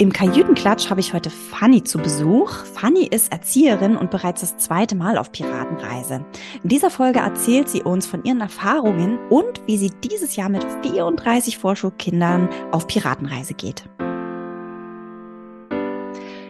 [0.00, 2.52] Im Kajütenklatsch habe ich heute Fanny zu Besuch.
[2.52, 6.24] Fanny ist Erzieherin und bereits das zweite Mal auf Piratenreise.
[6.62, 10.64] In dieser Folge erzählt sie uns von ihren Erfahrungen und wie sie dieses Jahr mit
[10.82, 13.88] 34 Vorschulkindern auf Piratenreise geht.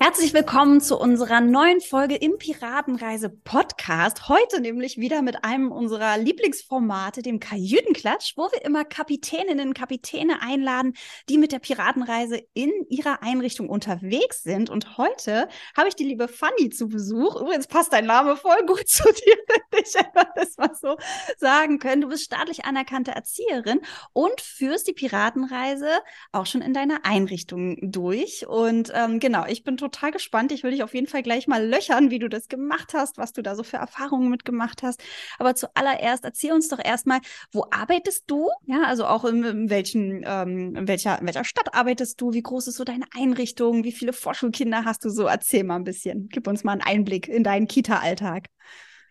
[0.00, 4.28] Herzlich willkommen zu unserer neuen Folge im Piratenreise Podcast.
[4.28, 10.40] Heute nämlich wieder mit einem unserer Lieblingsformate, dem Kajütenklatsch, wo wir immer Kapitäninnen und Kapitäne
[10.40, 10.94] einladen,
[11.28, 14.70] die mit der Piratenreise in ihrer Einrichtung unterwegs sind.
[14.70, 17.34] Und heute habe ich die liebe Fanny zu Besuch.
[17.40, 20.96] Übrigens passt dein Name voll gut zu dir, wenn ich einfach das mal so
[21.38, 22.02] sagen können.
[22.02, 23.80] Du bist staatlich anerkannte Erzieherin
[24.12, 25.90] und führst die Piratenreise
[26.30, 28.46] auch schon in deiner Einrichtung durch.
[28.46, 30.52] Und ähm, genau, ich bin total total gespannt.
[30.52, 33.32] Ich will dich auf jeden Fall gleich mal löchern, wie du das gemacht hast, was
[33.32, 35.02] du da so für Erfahrungen mitgemacht hast.
[35.38, 37.20] Aber zuallererst erzähl uns doch erstmal,
[37.52, 38.48] wo arbeitest du?
[38.66, 42.32] Ja, also auch in, in welchen, ähm, in welcher, in welcher Stadt arbeitest du?
[42.32, 43.84] Wie groß ist so deine Einrichtung?
[43.84, 45.26] Wie viele Vorschulkinder hast du so?
[45.26, 46.28] Erzähl mal ein bisschen.
[46.30, 48.46] Gib uns mal einen Einblick in deinen Kita-Alltag.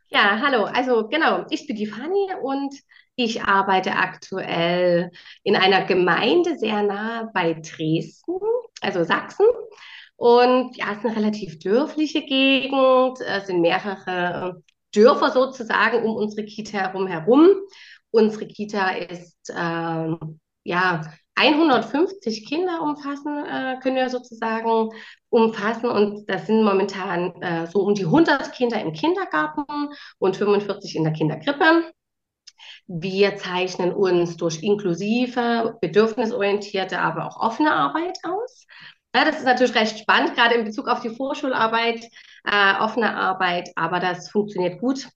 [0.10, 0.64] Ja, hallo.
[0.64, 2.74] Also genau, ich bin die Fanny und
[3.16, 5.12] ich arbeite aktuell
[5.44, 8.38] in einer Gemeinde sehr nah bei Dresden,
[8.80, 9.48] also Sachsen.
[10.18, 13.22] Und ja, es ist eine relativ dörfliche Gegend.
[13.22, 14.62] Es sind mehrere
[14.94, 17.50] Dörfer sozusagen um unsere Kita herum herum.
[18.12, 20.16] Unsere Kita ist äh,
[20.64, 21.02] ja
[21.36, 24.90] 150 Kinder umfassen, äh, können wir sozusagen
[25.30, 25.88] umfassen.
[25.88, 29.66] Und das sind momentan äh, so um die 100 Kinder im Kindergarten
[30.18, 31.92] und 45 in der Kinderkrippe.
[32.88, 38.66] Wir zeichnen uns durch inklusive, bedürfnisorientierte, aber auch offene Arbeit aus.
[39.18, 42.04] Ja, das ist natürlich recht spannend, gerade in Bezug auf die Vorschularbeit,
[42.44, 45.10] äh, offene Arbeit, aber das funktioniert gut.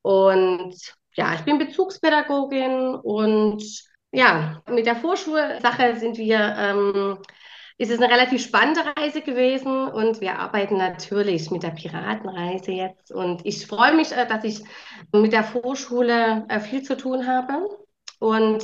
[0.00, 0.74] Und
[1.16, 3.62] ja, ich bin Bezugspädagogin und
[4.10, 7.18] ja, mit der Vorschulsache sind wir, ähm,
[7.76, 13.12] ist es eine relativ spannende Reise gewesen und wir arbeiten natürlich mit der Piratenreise jetzt.
[13.12, 14.62] Und ich freue mich, äh, dass ich
[15.12, 17.68] mit der Vorschule äh, viel zu tun habe
[18.18, 18.62] und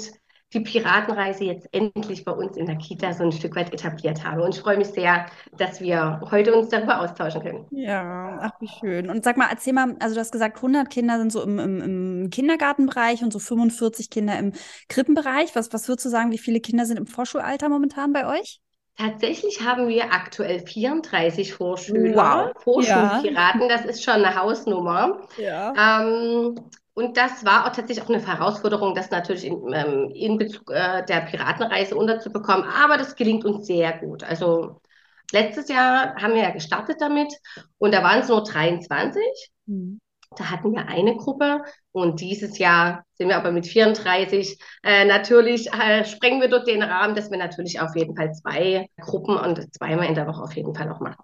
[0.55, 4.43] die Piratenreise jetzt endlich bei uns in der Kita so ein Stück weit etabliert habe.
[4.43, 5.27] Und ich freue mich sehr,
[5.59, 7.67] dass wir heute uns darüber austauschen können.
[7.71, 9.11] Ja, ach, wie schön.
[9.11, 11.83] Und sag mal, erzähl mal, also du hast gesagt, 100 Kinder sind so im, im,
[11.83, 14.53] im Kindergartenbereich und so 45 Kinder im
[14.89, 15.55] Krippenbereich.
[15.55, 18.61] Was, was würdest du sagen, wie viele Kinder sind im Vorschulalter momentan bei euch?
[18.97, 22.63] Tatsächlich haben wir aktuell 34 Vorschüler, wow.
[22.63, 23.61] Vorschulpiraten.
[23.63, 23.69] Ja.
[23.69, 25.21] Das ist schon eine Hausnummer.
[25.37, 26.03] Ja.
[26.03, 26.57] Ähm,
[26.99, 31.05] und das war auch tatsächlich auch eine Herausforderung, das natürlich in, ähm, in Bezug äh,
[31.07, 32.65] der Piratenreise unterzubekommen.
[32.65, 34.25] Aber das gelingt uns sehr gut.
[34.25, 34.81] Also
[35.31, 37.33] letztes Jahr haben wir ja gestartet damit
[37.79, 39.23] und da waren es nur 23.
[39.67, 40.01] Mhm.
[40.37, 44.59] Da hatten wir eine Gruppe und dieses Jahr sind wir aber mit 34.
[44.83, 48.91] Äh, natürlich äh, sprengen wir dort den Rahmen, dass wir natürlich auf jeden Fall zwei
[49.01, 51.23] Gruppen und zweimal in der Woche auf jeden Fall auch machen.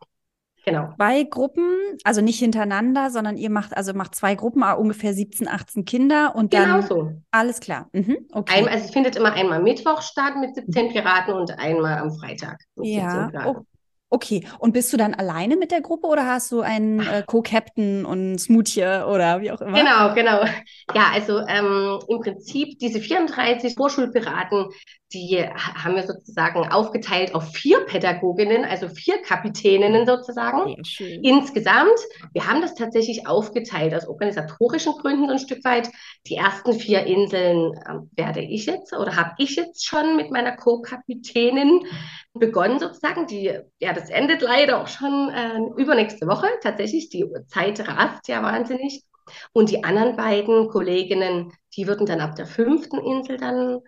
[0.64, 0.94] Genau.
[0.96, 5.84] Zwei Gruppen, also nicht hintereinander, sondern ihr macht also macht zwei Gruppen, ungefähr 17, 18
[5.84, 6.80] Kinder und dann.
[6.80, 7.12] Genau so.
[7.30, 7.88] Alles klar.
[7.92, 8.60] Mhm, okay.
[8.60, 12.58] Ein, also es findet immer einmal Mittwoch statt mit 17 Piraten und einmal am Freitag
[12.76, 13.10] ja.
[13.10, 13.66] 17 Piraten.
[14.14, 18.04] Okay, und bist du dann alleine mit der Gruppe oder hast du einen äh, Co-Captain
[18.04, 19.76] und Smoothie oder wie auch immer?
[19.76, 20.44] Genau, genau.
[20.94, 24.66] Ja, also ähm, im Prinzip diese 34 Vorschulpiraten,
[25.14, 30.76] die haben wir sozusagen aufgeteilt auf vier Pädagoginnen, also vier Kapitäninnen sozusagen.
[31.22, 31.98] Insgesamt.
[32.32, 35.88] Wir haben das tatsächlich aufgeteilt aus organisatorischen Gründen ein Stück weit.
[36.26, 40.56] Die ersten vier Inseln äh, werde ich jetzt oder habe ich jetzt schon mit meiner
[40.56, 41.86] Co-Kapitänin
[42.34, 43.26] begonnen sozusagen.
[43.26, 46.48] Die, ja, das endet leider auch schon äh, übernächste Woche.
[46.62, 49.04] Tatsächlich, die Zeit rast ja wahnsinnig.
[49.52, 53.80] Und die anderen beiden Kolleginnen, die würden dann ab der fünften Insel dann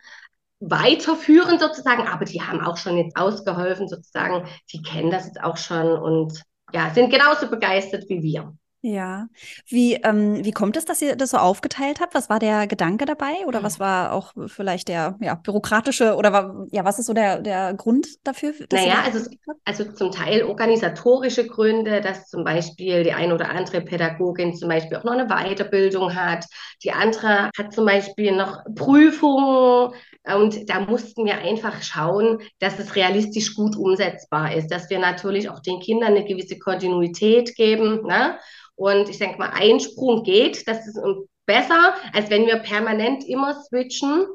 [0.61, 4.47] weiterführen sozusagen, aber die haben auch schon jetzt ausgeholfen sozusagen.
[4.73, 6.43] Die kennen das jetzt auch schon und
[6.73, 8.57] ja, sind genauso begeistert wie wir.
[8.83, 9.27] Ja.
[9.67, 12.15] Wie, ähm, wie kommt es, dass ihr das so aufgeteilt habt?
[12.15, 13.45] Was war der Gedanke dabei?
[13.47, 17.41] Oder was war auch vielleicht der ja, bürokratische oder war, ja, was ist so der,
[17.41, 18.53] der Grund dafür?
[18.71, 19.29] Naja, also,
[19.65, 24.99] also zum Teil organisatorische Gründe, dass zum Beispiel die eine oder andere Pädagogin zum Beispiel
[24.99, 26.45] auch noch eine Weiterbildung hat.
[26.85, 29.95] Die andere hat zum Beispiel noch Prüfungen.
[30.35, 35.49] Und da mussten wir einfach schauen, dass es realistisch gut umsetzbar ist, dass wir natürlich
[35.49, 38.05] auch den Kindern eine gewisse Kontinuität geben.
[38.07, 38.37] Ne?
[38.75, 40.99] Und ich denke mal, Einsprung geht, das ist
[41.47, 44.27] besser, als wenn wir permanent immer switchen.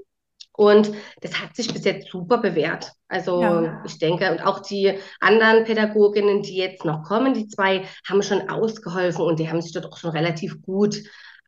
[0.54, 0.92] Und
[1.22, 2.92] das hat sich bis jetzt super bewährt.
[3.08, 3.84] Also ja.
[3.86, 8.50] ich denke, und auch die anderen Pädagoginnen, die jetzt noch kommen, die zwei, haben schon
[8.50, 11.02] ausgeholfen und die haben sich dort auch schon relativ gut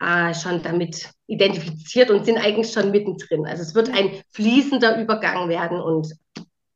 [0.04, 3.46] äh, schon damit identifiziert und sind eigentlich schon mittendrin.
[3.46, 6.14] Also es wird ein fließender Übergang werden und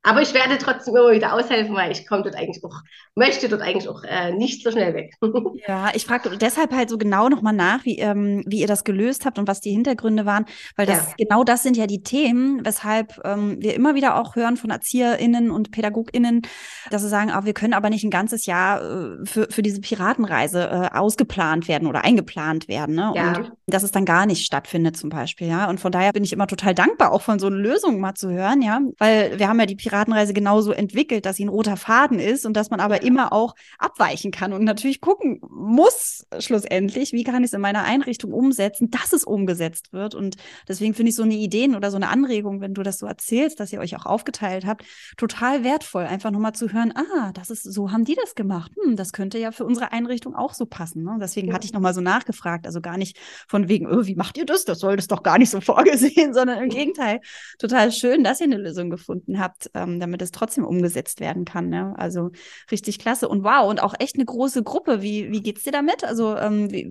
[0.07, 2.81] aber ich werde trotzdem immer wieder aushelfen, weil ich komme dort eigentlich auch,
[3.13, 5.13] möchte dort eigentlich auch äh, nicht so schnell weg.
[5.67, 9.25] ja, ich frage deshalb halt so genau nochmal nach, wie, ähm, wie ihr das gelöst
[9.25, 10.45] habt und was die Hintergründe waren,
[10.77, 11.13] weil das ja.
[11.17, 15.51] genau das sind ja die Themen, weshalb ähm, wir immer wieder auch hören von ErzieherInnen
[15.51, 16.43] und PädagogInnen,
[16.89, 19.81] dass sie sagen, ah, wir können aber nicht ein ganzes Jahr äh, für, für diese
[19.81, 22.95] Piratenreise äh, ausgeplant werden oder eingeplant werden.
[22.95, 23.11] Ne?
[23.13, 23.35] Ja.
[23.35, 25.69] Und dass es dann gar nicht stattfindet zum Beispiel, ja.
[25.69, 28.29] Und von daher bin ich immer total dankbar, auch von so einer Lösung mal zu
[28.29, 31.75] hören, ja, weil wir haben ja die Piraten Piratenreise genauso entwickelt, dass sie ein roter
[31.75, 37.13] Faden ist und dass man aber immer auch abweichen kann und natürlich gucken muss, schlussendlich,
[37.13, 40.13] wie kann ich es in meiner Einrichtung umsetzen, dass es umgesetzt wird.
[40.13, 40.35] Und
[40.67, 43.59] deswegen finde ich so eine Idee oder so eine Anregung, wenn du das so erzählst,
[43.59, 44.85] dass ihr euch auch aufgeteilt habt,
[45.17, 48.71] total wertvoll, einfach nochmal zu hören, ah, das ist, so haben die das gemacht.
[48.83, 51.03] Hm, das könnte ja für unsere Einrichtung auch so passen.
[51.03, 51.17] Ne?
[51.19, 51.55] Deswegen ja.
[51.55, 53.17] hatte ich nochmal so nachgefragt, also gar nicht
[53.47, 54.65] von wegen, oh, wie macht ihr das?
[54.65, 57.21] Das soll das doch gar nicht so vorgesehen, sondern im Gegenteil,
[57.57, 61.69] total schön, dass ihr eine Lösung gefunden habt, ähm, damit es trotzdem umgesetzt werden kann.
[61.69, 61.93] Ne?
[61.97, 62.31] Also
[62.71, 63.29] richtig klasse.
[63.29, 65.01] Und wow, und auch echt eine große Gruppe.
[65.01, 66.03] Wie, wie geht's dir damit?
[66.03, 66.85] Also ähm, wie,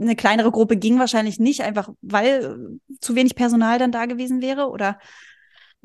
[0.00, 4.68] eine kleinere Gruppe ging wahrscheinlich nicht, einfach weil zu wenig Personal dann da gewesen wäre,
[4.68, 4.98] oder?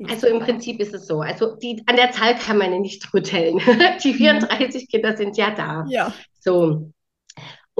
[0.08, 1.20] Also im Prinzip ist es so.
[1.20, 3.58] Also die, an der Zahl kann man nicht rütteln.
[4.02, 4.86] Die 34 mhm.
[4.86, 5.84] Kinder sind ja da.
[5.88, 6.12] Ja.
[6.38, 6.90] So.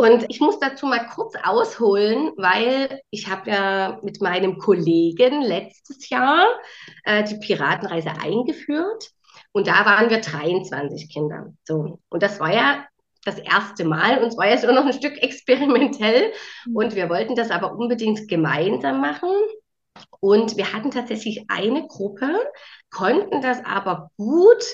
[0.00, 6.08] Und ich muss dazu mal kurz ausholen, weil ich habe ja mit meinem Kollegen letztes
[6.08, 6.46] Jahr
[7.04, 9.10] äh, die Piratenreise eingeführt
[9.52, 11.52] und da waren wir 23 Kinder.
[11.64, 12.00] So.
[12.08, 12.86] Und das war ja
[13.26, 16.32] das erste Mal und es war ja so noch ein Stück experimentell
[16.64, 16.76] mhm.
[16.76, 19.28] und wir wollten das aber unbedingt gemeinsam machen.
[20.20, 22.30] Und wir hatten tatsächlich eine Gruppe,
[22.90, 24.64] konnten das aber gut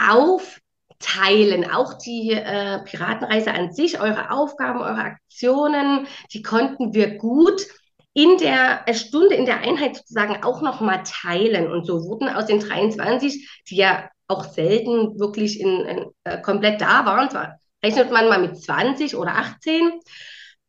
[0.00, 0.62] auf
[1.04, 1.70] teilen.
[1.70, 7.66] Auch die äh, Piratenreise an sich, eure Aufgaben, eure Aktionen, die konnten wir gut
[8.14, 11.70] in der Stunde, in der Einheit sozusagen auch nochmal teilen.
[11.70, 16.80] Und so wurden aus den 23, die ja auch selten wirklich in, in äh, komplett
[16.80, 20.00] da waren, zwar rechnet man mal mit 20 oder 18,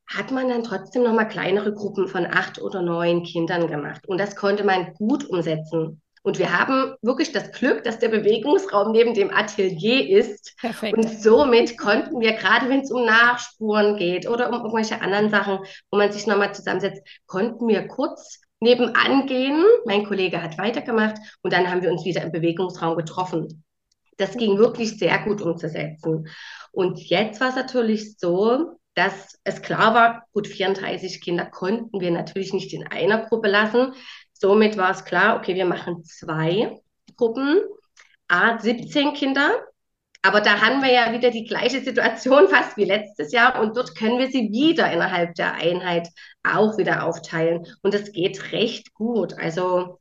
[0.07, 4.07] hat man dann trotzdem nochmal kleinere Gruppen von acht oder neun Kindern gemacht.
[4.07, 6.01] Und das konnte man gut umsetzen.
[6.25, 10.57] Und wir haben wirklich das Glück, dass der Bewegungsraum neben dem Atelier ist.
[10.57, 10.97] Perfekt.
[10.97, 15.59] Und somit konnten wir, gerade wenn es um Nachspuren geht oder um irgendwelche anderen Sachen,
[15.91, 19.63] wo man sich nochmal zusammensetzt, konnten wir kurz nebenan gehen.
[19.85, 23.63] Mein Kollege hat weitergemacht und dann haben wir uns wieder im Bewegungsraum getroffen.
[24.17, 26.27] Das ging wirklich sehr gut umzusetzen.
[26.71, 32.09] Und jetzt war es natürlich so, dass es klar war, gut, 34 Kinder konnten wir
[32.09, 33.93] natürlich nicht in einer Gruppe lassen.
[34.37, 36.79] Somit war es klar, okay, wir machen zwei
[37.15, 37.61] Gruppen,
[38.27, 39.49] A, 17 Kinder.
[40.21, 43.95] Aber da haben wir ja wieder die gleiche Situation fast wie letztes Jahr und dort
[43.95, 46.09] können wir sie wieder innerhalb der Einheit
[46.43, 47.67] auch wieder aufteilen.
[47.83, 49.37] Und das geht recht gut.
[49.37, 49.99] Also,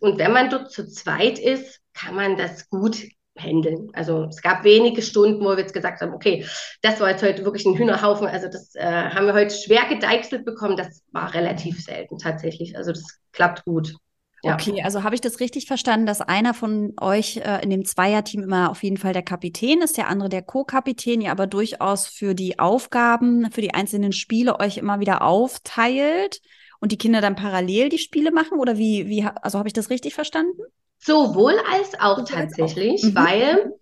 [0.00, 2.96] und wenn man dort zu zweit ist, kann man das gut
[3.38, 3.90] handeln.
[3.92, 6.44] Also es gab wenige Stunden, wo wir jetzt gesagt haben, okay,
[6.82, 8.26] das war jetzt heute wirklich ein Hühnerhaufen.
[8.26, 10.76] Also das äh, haben wir heute schwer gedeichselt bekommen.
[10.76, 12.76] Das war relativ selten tatsächlich.
[12.76, 13.94] Also das klappt gut.
[14.42, 14.54] Ja.
[14.54, 18.44] Okay, also habe ich das richtig verstanden, dass einer von euch äh, in dem Zweierteam
[18.44, 22.34] immer auf jeden Fall der Kapitän ist, der andere der Co-Kapitän, ihr aber durchaus für
[22.34, 26.40] die Aufgaben, für die einzelnen Spiele euch immer wieder aufteilt
[26.78, 28.60] und die Kinder dann parallel die Spiele machen?
[28.60, 30.62] Oder wie, wie also habe ich das richtig verstanden?
[30.98, 33.08] Sowohl als auch Sowohl tatsächlich, auch.
[33.08, 33.14] Mhm.
[33.14, 33.72] weil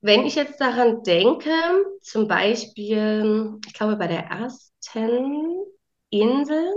[0.00, 1.50] wenn ich jetzt daran denke,
[2.02, 5.62] zum Beispiel, ich glaube bei der ersten
[6.10, 6.72] Insel,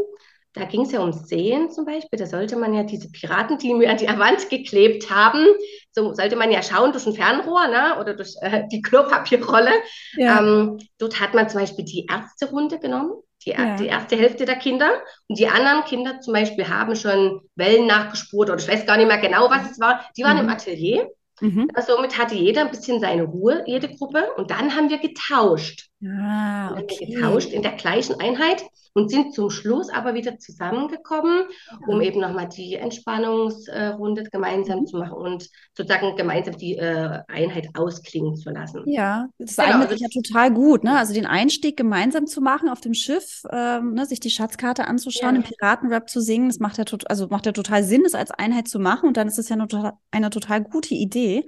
[0.53, 3.73] da ging es ja um Seen zum Beispiel, da sollte man ja diese Piraten, die
[3.73, 5.45] mir an die Wand geklebt haben,
[5.91, 9.71] so sollte man ja schauen durch ein Fernrohr ne, oder durch äh, die Klopapierrolle.
[10.13, 10.39] Ja.
[10.39, 13.13] Ähm, dort hat man zum Beispiel die erste Runde genommen
[13.45, 13.75] die, ja.
[13.75, 14.89] die erste Hälfte der Kinder.
[15.27, 19.07] Und die anderen Kinder zum Beispiel haben schon Wellen nachgespurt oder ich weiß gar nicht
[19.07, 20.05] mehr genau, was es war.
[20.17, 20.43] Die waren mhm.
[20.43, 21.09] im Atelier.
[21.41, 21.67] Mhm.
[21.85, 24.33] somit hatte jeder ein bisschen seine Ruhe, jede Gruppe.
[24.37, 25.89] Und dann haben wir getauscht.
[26.03, 27.05] Ah, okay.
[27.13, 31.45] getauscht in der gleichen Einheit und sind zum Schluss aber wieder zusammengekommen,
[31.87, 34.85] um eben nochmal die Entspannungsrunde gemeinsam Mhm.
[34.87, 38.83] zu machen und sozusagen gemeinsam die äh, Einheit ausklingen zu lassen.
[38.85, 40.97] Ja, das Genau, eignet das- sich ja total gut, ne?
[40.97, 45.35] Also den Einstieg gemeinsam zu machen auf dem Schiff, ähm, ne, sich die Schatzkarte anzuschauen,
[45.35, 45.41] Ja.
[45.41, 48.31] den Piratenrap zu singen, das macht ja tot, also macht ja total Sinn, das als
[48.31, 49.07] Einheit zu machen.
[49.07, 51.45] Und dann ist es ja eine, eine total gute Idee,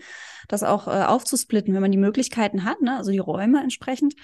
[0.48, 2.98] das auch äh, aufzusplitten, wenn man die Möglichkeiten hat, ne?
[2.98, 4.16] Also die Räume entsprechend.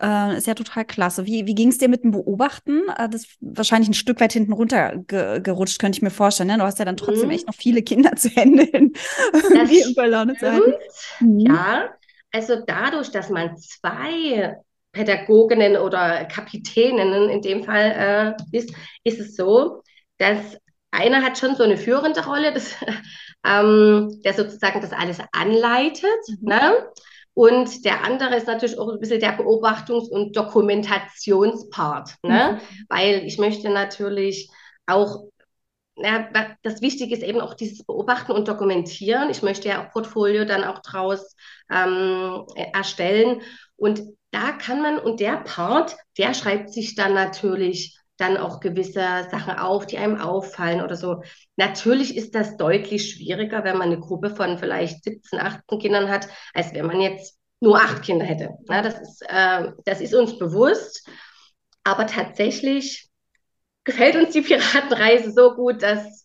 [0.00, 1.26] Äh, ist ja total klasse.
[1.26, 2.82] Wie, wie ging es dir mit dem Beobachten?
[2.96, 6.48] Äh, das ist wahrscheinlich ein Stück weit hinten runter ge gerutscht, könnte ich mir vorstellen.
[6.48, 6.58] Ne?
[6.58, 7.30] Du hast ja dann trotzdem Mhm.
[7.30, 8.92] echt noch viele Kinder zu handeln,
[9.50, 10.74] irgendwie unter Laune zu halten.
[11.20, 11.40] Mhm.
[11.46, 11.90] Ja,
[12.32, 14.56] also dadurch, dass man zwei
[14.92, 18.72] Pädagoginnen oder Kapitäninnen in dem Fall äh, ist,
[19.04, 19.82] ist es so,
[20.18, 20.58] dass
[20.90, 22.74] einer hat schon so eine führende Rolle, das,
[23.44, 26.48] ähm, der sozusagen das alles anleitet, Mhm.
[26.48, 26.88] ne?
[27.32, 32.60] Und der andere ist natürlich auch ein bisschen der Beobachtungs- und Dokumentationspart, ne?
[32.60, 32.84] Mhm.
[32.88, 34.50] Weil ich möchte natürlich
[34.86, 35.24] auch
[35.96, 36.28] ja,
[36.62, 39.30] das Wichtige ist eben auch dieses Beobachten und Dokumentieren.
[39.30, 41.36] Ich möchte ja auch Portfolio dann auch draus
[41.70, 43.42] ähm, äh, erstellen.
[43.76, 49.00] Und da kann man, und der Part, der schreibt sich dann natürlich dann auch gewisse
[49.30, 51.22] Sachen auf, die einem auffallen oder so.
[51.56, 56.28] Natürlich ist das deutlich schwieriger, wenn man eine Gruppe von vielleicht 17, 18 Kindern hat,
[56.54, 58.50] als wenn man jetzt nur acht Kinder hätte.
[58.68, 61.06] Na, das ist, äh, das ist uns bewusst.
[61.84, 63.08] Aber tatsächlich
[63.84, 66.19] gefällt uns die Piratenreise so gut, dass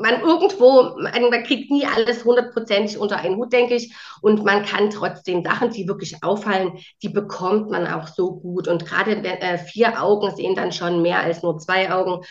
[0.00, 3.94] man irgendwo, man, kriegt nie alles hundertprozentig unter einen Hut, denke ich.
[4.20, 8.68] Und man kann trotzdem Sachen, die wirklich auffallen, die bekommt man auch so gut.
[8.68, 12.24] Und gerade äh, vier Augen sehen dann schon mehr als nur zwei Augen.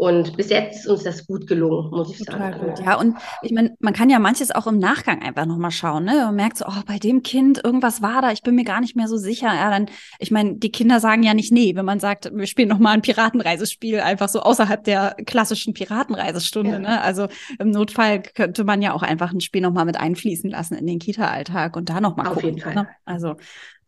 [0.00, 2.66] Und bis jetzt ist uns das gut gelungen, muss ich Total sagen.
[2.74, 2.82] gut.
[2.86, 6.14] Ja, und ich meine, man kann ja manches auch im Nachgang einfach nochmal schauen, ne?
[6.24, 8.96] Man merkt so, oh, bei dem Kind, irgendwas war da, ich bin mir gar nicht
[8.96, 9.48] mehr so sicher.
[9.54, 12.70] Ja, dann, ich meine, die Kinder sagen ja nicht nee, wenn man sagt, wir spielen
[12.70, 16.78] nochmal ein Piratenreisespiel, einfach so außerhalb der klassischen Piratenreisestunde, Ja.
[16.78, 17.02] ne?
[17.02, 17.28] Also
[17.58, 20.98] im Notfall könnte man ja auch einfach ein Spiel nochmal mit einfließen lassen in den
[20.98, 22.48] Kita-Alltag und da nochmal Auf gucken.
[22.48, 22.74] jeden Fall.
[22.74, 22.88] Ne?
[23.04, 23.36] Also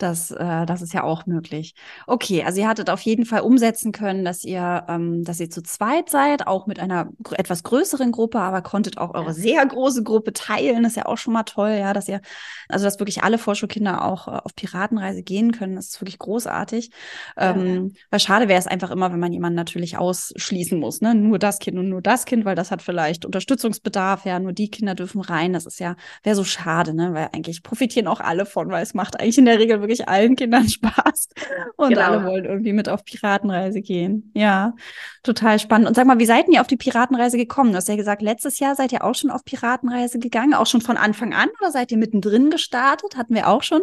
[0.02, 1.74] das, äh, das ist ja auch möglich.
[2.06, 5.62] Okay, also ihr hattet auf jeden Fall umsetzen können, dass ihr, ähm, dass ihr zu
[5.62, 9.32] zweit seid, auch mit einer etwas größeren Gruppe, aber konntet auch eure Ja.
[9.32, 10.82] sehr große Gruppe teilen.
[10.82, 12.20] Das ist ja auch schon mal toll, ja, dass ihr,
[12.68, 15.76] also dass wirklich alle Vorschulkinder auch äh, auf Piratenreise gehen können.
[15.76, 16.90] Das ist wirklich großartig.
[17.36, 17.50] Ja.
[17.50, 21.14] Ähm, weil schade wäre es einfach immer, wenn man jemanden natürlich ausschließen muss, ne?
[21.14, 24.70] Nur das Kind und nur das Kind, weil das hat vielleicht Unterstützungsbedarf, ja, nur die
[24.70, 25.52] Kinder dürfen rein.
[25.52, 27.12] Das ist ja, wäre so schade, ne?
[27.14, 30.36] Weil eigentlich profitieren auch alle von, weil es macht eigentlich in der Regel wirklich allen
[30.36, 31.28] Kindern Spaß.
[31.76, 32.00] Und Genau.
[32.02, 34.30] alle wollen irgendwie mit auf Piratenreise gehen.
[34.34, 34.74] Ja,
[35.22, 35.88] total spannend.
[35.88, 37.70] Und sag mal, wie seid ihr auf die Piratenreise gekommen?
[37.72, 40.80] Du hast ja gesagt, letztes Jahr seid ihr auch schon auf Piratenreise gegangen, auch schon
[40.80, 43.16] von Anfang an oder seid ihr mittendrin gestartet?
[43.16, 43.82] Hatten wir auch schon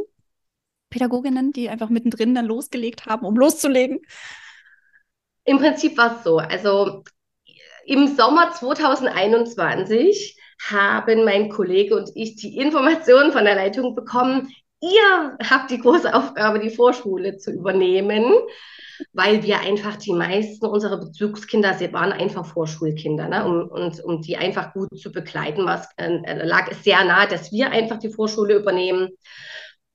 [0.89, 3.99] Pädagoginnen, die einfach mittendrin dann losgelegt haben, um loszulegen?
[5.45, 6.37] Im Prinzip war es so.
[6.37, 7.03] Also
[7.85, 10.37] im Sommer 2021
[10.69, 14.51] haben mein Kollege und ich die Informationen von der Leitung bekommen,
[14.81, 18.33] ihr habt die große Aufgabe, die Vorschule zu übernehmen,
[19.13, 23.45] weil wir einfach die meisten unserer Bezugskinder, sie waren einfach Vorschulkinder, ne?
[23.45, 27.51] um, und um die einfach gut zu begleiten, was, äh, lag es sehr nahe, dass
[27.51, 29.09] wir einfach die Vorschule übernehmen.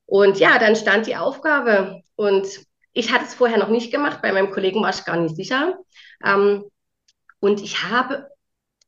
[0.05, 2.47] Und ja, dann stand die Aufgabe und
[2.93, 5.77] ich hatte es vorher noch nicht gemacht, bei meinem Kollegen war ich gar nicht sicher.
[6.23, 6.63] Ähm,
[7.39, 8.27] und ich habe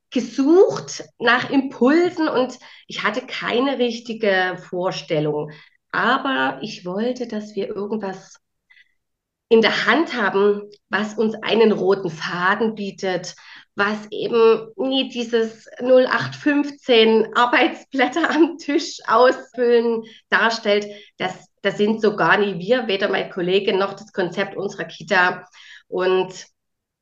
[0.10, 5.52] gesucht nach Impulsen und ich hatte keine richtige Vorstellung.
[5.98, 8.36] Aber ich wollte, dass wir irgendwas
[9.50, 13.34] in der Hand haben, was uns einen roten Faden bietet,
[13.74, 20.86] was eben nie dieses 0815 Arbeitsblätter am Tisch ausfüllen darstellt.
[21.18, 25.48] Das, das sind so gar nie wir, weder mein Kollege noch das Konzept unserer Kita.
[25.88, 26.46] Und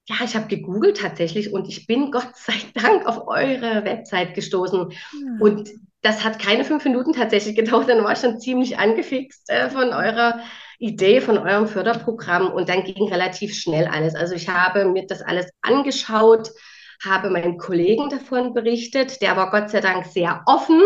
[0.07, 4.93] ja, ich habe gegoogelt tatsächlich und ich bin Gott sei Dank auf eure Website gestoßen.
[5.41, 5.69] Und
[6.05, 9.89] das hat keine fünf Minuten tatsächlich gedauert, dann war ich schon ziemlich angefixt äh, von
[9.91, 10.39] eurer
[10.77, 14.13] Idee, von eurem Förderprogramm und dann ging relativ schnell alles.
[14.13, 16.51] Also ich habe mir das alles angeschaut,
[17.03, 20.79] habe meinem Kollegen davon berichtet, der war Gott sei Dank sehr offen.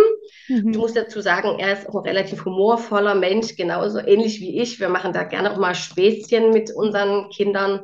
[0.47, 0.71] Mhm.
[0.71, 4.79] Ich muss dazu sagen, er ist auch ein relativ humorvoller Mensch, genauso ähnlich wie ich.
[4.79, 7.81] Wir machen da gerne auch mal Späßchen mit unseren Kindern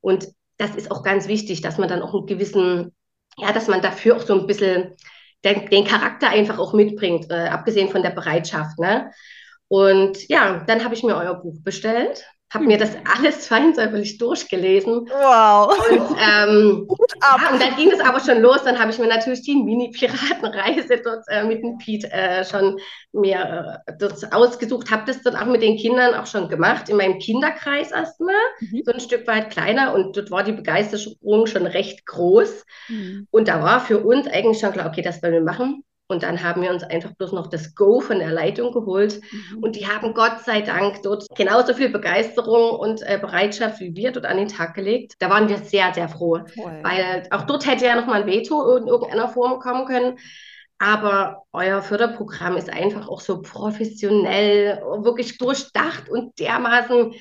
[0.00, 2.94] und das ist auch ganz wichtig, dass man dann auch einen gewissen,
[3.38, 4.94] ja, dass man dafür auch so ein bisschen
[5.44, 8.78] den, den Charakter einfach auch mitbringt, äh, abgesehen von der Bereitschaft.
[8.78, 9.10] Ne?
[9.68, 15.08] Und ja, dann habe ich mir euer Buch bestellt habe mir das alles feinsäuberlich durchgelesen.
[15.08, 15.76] Wow.
[15.90, 16.88] Und, ähm,
[17.22, 18.62] ja, und dann ging es aber schon los.
[18.64, 22.78] Dann habe ich mir natürlich die Mini-Piratenreise dort äh, mit dem Pete äh, schon
[23.12, 24.90] mir äh, dort ausgesucht.
[24.90, 28.82] Habe das dann auch mit den Kindern auch schon gemacht, in meinem Kinderkreis erstmal, mhm.
[28.84, 29.94] so ein Stück weit kleiner.
[29.94, 32.64] Und dort war die Begeisterung schon recht groß.
[32.88, 33.26] Mhm.
[33.30, 35.84] Und da war für uns eigentlich schon klar, okay, das wollen wir machen.
[36.08, 39.20] Und dann haben wir uns einfach bloß noch das Go von der Leitung geholt.
[39.32, 39.58] Mhm.
[39.62, 44.12] Und die haben Gott sei Dank dort genauso viel Begeisterung und äh, Bereitschaft wie wir
[44.12, 45.14] dort an den Tag gelegt.
[45.18, 46.38] Da waren wir sehr, sehr froh.
[46.38, 46.80] Toll.
[46.82, 50.18] Weil auch dort hätte ja noch mal ein Veto in irgendeiner Form kommen können.
[50.78, 57.14] Aber euer Förderprogramm ist einfach auch so professionell, wirklich durchdacht und dermaßen,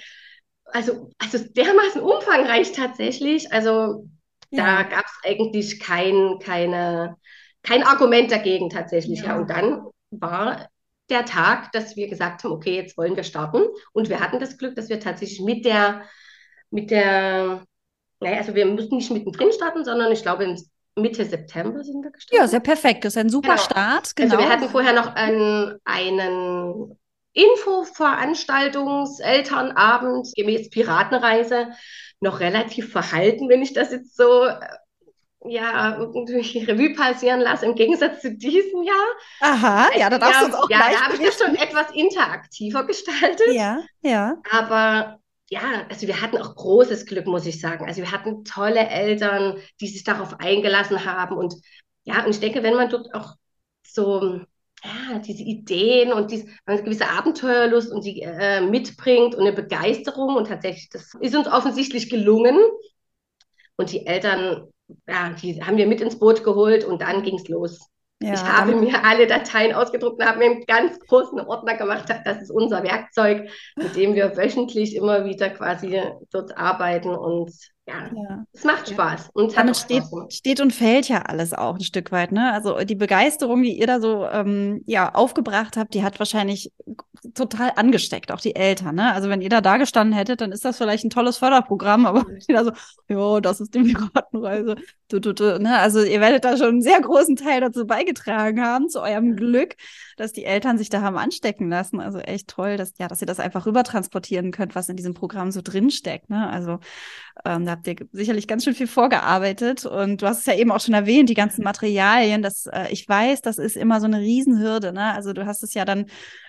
[0.66, 3.52] also, also dermaßen umfangreich tatsächlich.
[3.52, 4.08] Also
[4.52, 4.66] ja.
[4.66, 7.16] da gab es eigentlich kein, keine
[7.66, 9.20] kein Argument dagegen tatsächlich.
[9.20, 9.28] Ja.
[9.28, 9.38] ja.
[9.38, 10.70] Und dann war
[11.10, 13.64] der Tag, dass wir gesagt haben, okay, jetzt wollen wir starten.
[13.94, 16.02] Und wir hatten das Glück, dass wir tatsächlich mit der,
[16.72, 17.64] mit der,
[18.20, 20.56] naja, also wir mussten nicht mittendrin starten, sondern ich glaube,
[20.98, 22.40] Mitte September sind wir gestartet.
[22.40, 23.06] Ja, sehr perfekt.
[23.06, 23.62] Das ist ein super genau.
[23.62, 24.16] Start.
[24.16, 24.36] Genau.
[24.36, 24.58] Also wir genau.
[24.58, 26.98] hatten vorher noch einen, einen
[27.34, 31.72] Infoveranstaltungs-Elternabend gemäß Piratenreise
[32.22, 34.48] noch relativ verhalten, wenn ich das jetzt so
[35.50, 39.08] ja, irgendwie Revue passieren lasse, im Gegensatz zu diesem Jahr.
[39.42, 42.86] Aha, ja, da darfst du uns auch Ja, da habe ich das schon etwas interaktiver
[42.86, 43.54] gestaltet.
[43.54, 44.38] Ja, ja.
[44.52, 47.86] Aber ja, also wir hatten auch großes Glück, muss ich sagen.
[47.86, 51.38] Also wir hatten tolle Eltern, die sich darauf eingelassen haben.
[51.38, 51.56] Und
[52.04, 53.36] ja, und ich denke, wenn man dort auch
[53.84, 54.42] so
[54.84, 60.36] ja, diese Ideen und diese, eine gewisse Abenteuerlust und die äh, mitbringt und eine Begeisterung
[60.36, 62.58] und tatsächlich, das ist uns offensichtlich gelungen.
[63.78, 64.68] Und die Eltern
[65.08, 67.80] ja, die haben wir mit ins Boot geholt und dann ging es los.
[68.22, 72.06] Ja, ich habe mir alle Dateien ausgedruckt und habe mir einen ganz großen Ordner gemacht.
[72.24, 76.02] Das ist unser Werkzeug, mit dem wir wöchentlich immer wieder quasi
[76.32, 77.52] dort arbeiten und
[77.88, 78.46] ja, ja.
[78.52, 79.30] es macht Spaß.
[79.34, 82.32] Und Damit steht, steht und fällt ja alles auch ein Stück weit.
[82.32, 82.52] Ne?
[82.52, 86.72] Also die Begeisterung, die ihr da so ähm, ja, aufgebracht habt, die hat wahrscheinlich
[87.36, 88.96] total angesteckt, auch die Eltern.
[88.96, 89.14] Ne?
[89.14, 92.26] Also wenn ihr da da gestanden hättet, dann ist das vielleicht ein tolles Förderprogramm, aber
[92.48, 92.72] jeder so,
[93.08, 94.76] ja, das ist die Piratenreise.
[95.08, 95.78] Du, du, du, ne?
[95.78, 99.76] Also ihr werdet da schon einen sehr großen Teil dazu beigetragen haben, zu eurem Glück,
[100.18, 102.00] dass die Eltern sich da haben anstecken lassen.
[102.00, 105.14] Also echt toll, dass, ja, dass ihr das einfach rüber transportieren könnt, was in diesem
[105.14, 106.32] Programm so drinsteckt.
[106.32, 106.50] Ne?
[106.50, 106.80] Also
[107.44, 109.86] ähm, da habt ihr sicherlich ganz schön viel vorgearbeitet.
[109.86, 112.42] Und du hast es ja eben auch schon erwähnt, die ganzen Materialien.
[112.42, 114.94] Das, äh, ich weiß, das ist immer so eine Riesenhürde.
[114.94, 115.14] Ne?
[115.14, 116.06] Also du hast es ja dann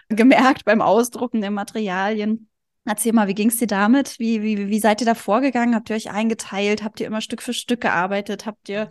[0.09, 2.49] gemerkt beim Ausdrucken der Materialien.
[2.85, 4.20] Erzähl mal, wie ging es dir damit?
[4.20, 5.75] Wie, wie, wie seid ihr da vorgegangen?
[5.75, 6.85] Habt ihr euch eingeteilt?
[6.85, 8.46] Habt ihr immer Stück für Stück gearbeitet?
[8.46, 8.90] Habt ihr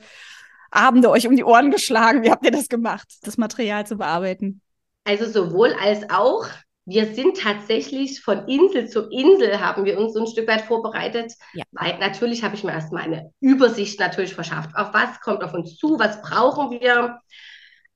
[0.70, 2.24] Abende euch um die Ohren geschlagen?
[2.24, 4.62] Wie habt ihr das gemacht, das Material zu bearbeiten?
[5.06, 6.48] Also sowohl als auch
[6.86, 11.34] wir sind tatsächlich von Insel zu Insel haben wir uns so ein Stück weit vorbereitet,
[11.54, 11.64] ja.
[11.72, 14.76] weil natürlich habe ich mir erstmal eine Übersicht natürlich verschafft.
[14.76, 15.98] Auf was kommt auf uns zu?
[15.98, 17.20] Was brauchen wir?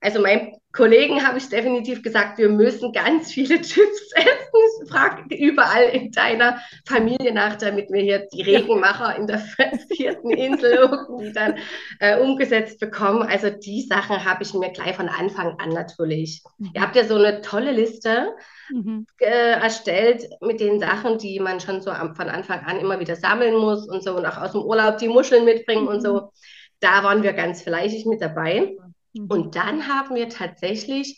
[0.01, 4.87] Also mein Kollegen habe ich definitiv gesagt, wir müssen ganz viele Chips essen.
[4.87, 9.39] Frag überall in deiner Familie nach, damit wir hier die Regenmacher in der
[9.95, 11.55] vierten Insel irgendwie dann
[11.99, 13.23] äh, umgesetzt bekommen.
[13.23, 16.43] Also die Sachen habe ich mir gleich von Anfang an natürlich.
[16.59, 16.71] Mhm.
[16.75, 18.35] Ihr habt ja so eine tolle Liste
[18.71, 19.07] mhm.
[19.17, 23.15] äh, erstellt mit den Sachen, die man schon so am, von Anfang an immer wieder
[23.15, 25.89] sammeln muss und so und auch aus dem Urlaub die Muscheln mitbringen mhm.
[25.89, 26.31] und so.
[26.79, 28.77] Da waren wir ganz fleißig mit dabei.
[29.13, 29.27] Mhm.
[29.29, 31.17] Und dann haben wir tatsächlich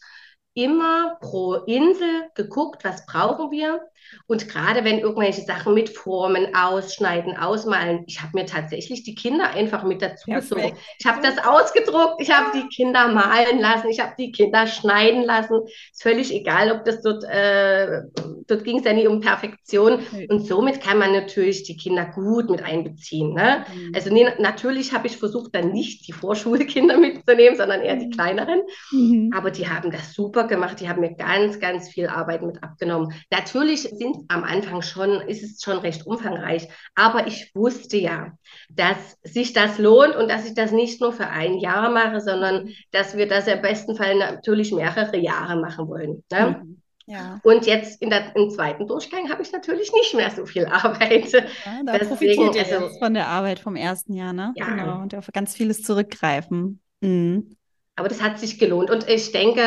[0.54, 3.82] immer pro Insel geguckt, was brauchen wir.
[4.28, 9.52] Und gerade wenn irgendwelche Sachen mit Formen, Ausschneiden, Ausmalen, ich habe mir tatsächlich die Kinder
[9.52, 10.74] einfach mit dazu gezogen.
[11.00, 15.24] Ich habe das ausgedruckt, ich habe die Kinder malen lassen, ich habe die Kinder schneiden
[15.24, 15.62] lassen.
[15.92, 18.02] Ist völlig egal, ob das dort, äh,
[18.48, 20.00] dort ging es ja nie um Perfektion.
[20.30, 23.34] Und somit kann man natürlich die Kinder gut mit einbeziehen.
[23.34, 23.66] Ne?
[23.74, 23.92] Mhm.
[23.96, 28.12] Also nee, natürlich habe ich versucht, dann nicht die Vorschulkinder mitzunehmen, sondern eher die mhm.
[28.12, 28.62] kleineren.
[28.92, 29.32] Mhm.
[29.36, 33.14] Aber die haben das super gemacht, die haben mir ganz, ganz viel Arbeit mit abgenommen.
[33.32, 36.68] Natürlich sind am Anfang schon, ist es schon recht umfangreich.
[36.96, 38.32] Aber ich wusste ja,
[38.70, 42.70] dass sich das lohnt und dass ich das nicht nur für ein Jahr mache, sondern
[42.92, 46.24] dass wir das im besten Fall natürlich mehrere Jahre machen wollen.
[46.32, 46.62] Ne?
[46.64, 46.82] Mhm.
[47.06, 47.40] Ja.
[47.44, 51.32] Und jetzt in der, im zweiten Durchgang habe ich natürlich nicht mehr so viel Arbeit.
[51.32, 51.42] Ja,
[51.86, 54.54] da Deswegen, profitiert ihr also, von der Arbeit vom ersten Jahr, ne?
[54.56, 54.66] Ja.
[54.66, 55.02] Genau.
[55.02, 56.82] Und auf ganz vieles zurückgreifen.
[57.02, 57.56] Mhm.
[58.02, 58.90] Aber das hat sich gelohnt.
[58.90, 59.62] Und ich denke,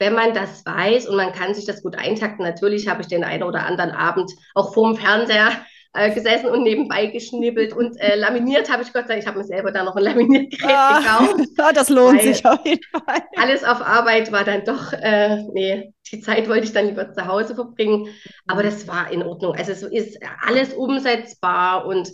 [0.00, 3.22] wenn man das weiß und man kann sich das gut eintakten, natürlich habe ich den
[3.22, 5.52] einen oder anderen Abend auch vorm Fernseher
[5.96, 9.22] äh, gesessen und nebenbei geschnibbelt und äh, laminiert habe ich Gott sei Dank.
[9.22, 11.48] Ich habe mir selber da noch ein Laminiergerät ah, gekauft.
[11.74, 13.22] das lohnt sich auf jeden Fall.
[13.36, 17.26] Alles auf Arbeit war dann doch, äh, nee, die Zeit wollte ich dann lieber zu
[17.26, 18.08] Hause verbringen.
[18.46, 19.54] Aber das war in Ordnung.
[19.54, 22.12] Also es ist alles umsetzbar und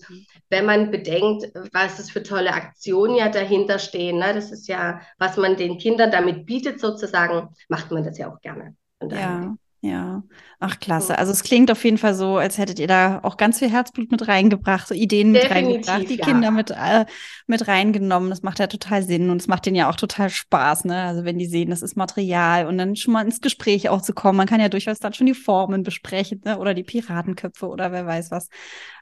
[0.49, 5.01] wenn man bedenkt, was es für tolle Aktionen ja dahinter stehen, ne, das ist ja,
[5.19, 8.77] was man den Kindern damit bietet sozusagen, macht man das ja auch gerne.
[9.11, 9.55] Ja.
[9.85, 10.23] Ja,
[10.61, 11.19] ach klasse.
[11.19, 14.13] Also es klingt auf jeden Fall so, als hättet ihr da auch ganz viel Herzblut
[14.13, 16.25] mit reingebracht, so Ideen mit reingebracht, die ja.
[16.25, 17.05] Kinder mit, äh,
[17.49, 18.31] mit reingenommen.
[18.31, 21.03] Das macht ja total Sinn und es macht denen ja auch total Spaß, ne?
[21.03, 24.13] Also wenn die sehen, das ist Material und dann schon mal ins Gespräch auch zu
[24.13, 24.37] kommen.
[24.37, 26.61] Man kann ja durchaus dann schon die Formen besprechen, ne?
[26.61, 28.51] Oder die Piratenköpfe oder wer weiß was.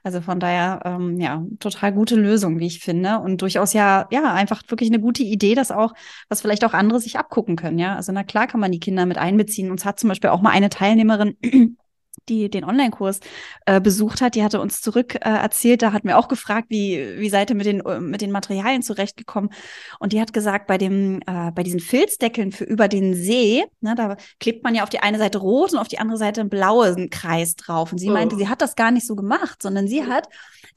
[0.03, 3.19] Also von daher, ähm, ja, total gute Lösung, wie ich finde.
[3.19, 5.93] Und durchaus ja, ja, einfach wirklich eine gute Idee, dass auch,
[6.27, 7.95] was vielleicht auch andere sich abgucken können, ja.
[7.95, 9.69] Also na klar kann man die Kinder mit einbeziehen.
[9.69, 11.77] Uns hat zum Beispiel auch mal eine Teilnehmerin
[12.29, 13.19] die den Online-Kurs
[13.65, 17.17] äh, besucht hat, die hatte uns zurück äh, erzählt, da hatten wir auch gefragt, wie,
[17.17, 19.51] wie seid ihr mit den, mit den Materialien zurechtgekommen?
[19.99, 23.95] Und die hat gesagt, bei dem, äh, bei diesen Filzdeckeln für über den See, ne,
[23.95, 26.49] da klebt man ja auf die eine Seite rot und auf die andere Seite einen
[26.49, 27.91] blauen Kreis drauf.
[27.91, 28.13] Und sie oh.
[28.13, 30.27] meinte, sie hat das gar nicht so gemacht, sondern sie hat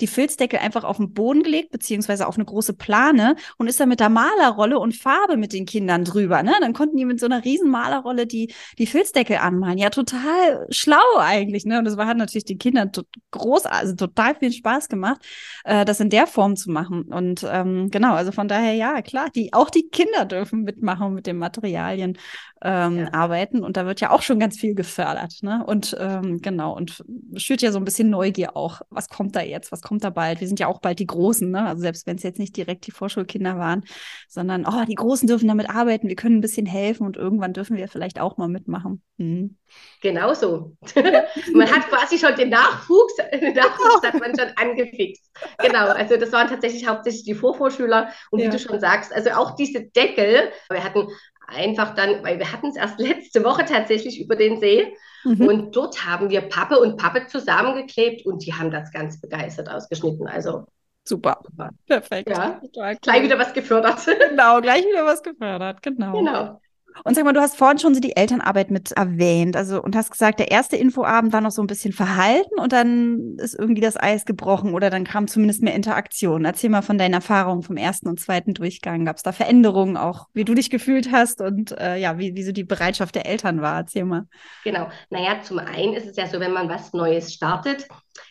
[0.01, 3.89] die Filzdeckel einfach auf den Boden gelegt, beziehungsweise auf eine große Plane und ist dann
[3.89, 6.43] mit der Malerrolle und Farbe mit den Kindern drüber.
[6.43, 6.53] Ne?
[6.61, 9.79] Dann konnten die mit so einer riesen Malerrolle die, die Filzdeckel anmalen.
[9.79, 11.34] Ja, total schlau eigentlich.
[11.65, 11.79] Ne?
[11.79, 12.91] Und das war, hat natürlich den Kindern
[13.31, 15.21] groß, also total viel Spaß gemacht,
[15.65, 17.03] äh, das in der Form zu machen.
[17.05, 21.27] Und ähm, genau, also von daher, ja, klar, die, auch die Kinder dürfen mitmachen mit
[21.27, 22.19] den Materialien
[22.63, 23.13] ähm, ja.
[23.13, 23.63] arbeiten.
[23.63, 25.43] Und da wird ja auch schon ganz viel gefördert.
[25.43, 25.65] Ne?
[25.65, 27.05] Und ähm, genau, und
[27.37, 28.81] schürt ja so ein bisschen Neugier auch.
[28.91, 29.71] Was kommt da jetzt?
[29.71, 30.41] Was kommt da bald?
[30.41, 31.67] Wir sind ja auch bald die Großen, ne?
[31.67, 33.85] Also selbst wenn es jetzt nicht direkt die Vorschulkinder waren,
[34.29, 37.77] sondern oh, die Großen dürfen damit arbeiten, wir können ein bisschen helfen und irgendwann dürfen
[37.77, 39.03] wir vielleicht auch mal mitmachen.
[39.19, 39.57] Mhm.
[40.01, 40.77] Genau so.
[41.55, 45.31] man hat quasi schon den Nachwuchs, den Nachwuchs hat man schon angefixt.
[45.59, 48.47] Genau, also das waren tatsächlich hauptsächlich die Vorvorschüler und ja.
[48.47, 51.09] wie du schon sagst, also auch diese Deckel, wir hatten
[51.47, 55.47] einfach dann, weil wir hatten es erst letzte Woche tatsächlich über den See mhm.
[55.47, 60.27] und dort haben wir Pappe und Pappe zusammengeklebt und die haben das ganz begeistert ausgeschnitten.
[60.27, 60.67] Also
[61.05, 61.41] super.
[61.45, 61.71] super.
[61.87, 62.31] Perfekt.
[62.31, 62.61] Ja,
[63.03, 64.07] gleich wieder was gefördert.
[64.31, 66.13] Genau, gleich wieder was gefördert, genau.
[66.13, 66.61] Genau.
[67.03, 70.13] Und sag mal, du hast vorhin schon so die Elternarbeit mit erwähnt, also und hast
[70.13, 73.97] gesagt, der erste Infoabend war noch so ein bisschen verhalten und dann ist irgendwie das
[73.97, 76.45] Eis gebrochen oder dann kam zumindest mehr Interaktion.
[76.45, 79.05] Erzähl mal von deinen Erfahrungen vom ersten und zweiten Durchgang.
[79.05, 82.45] Gab es da Veränderungen auch, wie du dich gefühlt hast und äh, ja, wie, wie
[82.45, 83.79] so die Bereitschaft der Eltern war?
[83.79, 84.27] Erzähl mal.
[84.63, 84.89] Genau.
[85.11, 87.89] Naja, zum einen ist es ja so, wenn man was Neues startet,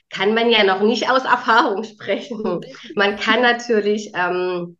[0.10, 2.62] kann man ja noch nicht aus Erfahrung sprechen.
[2.96, 4.78] Man kann natürlich ähm,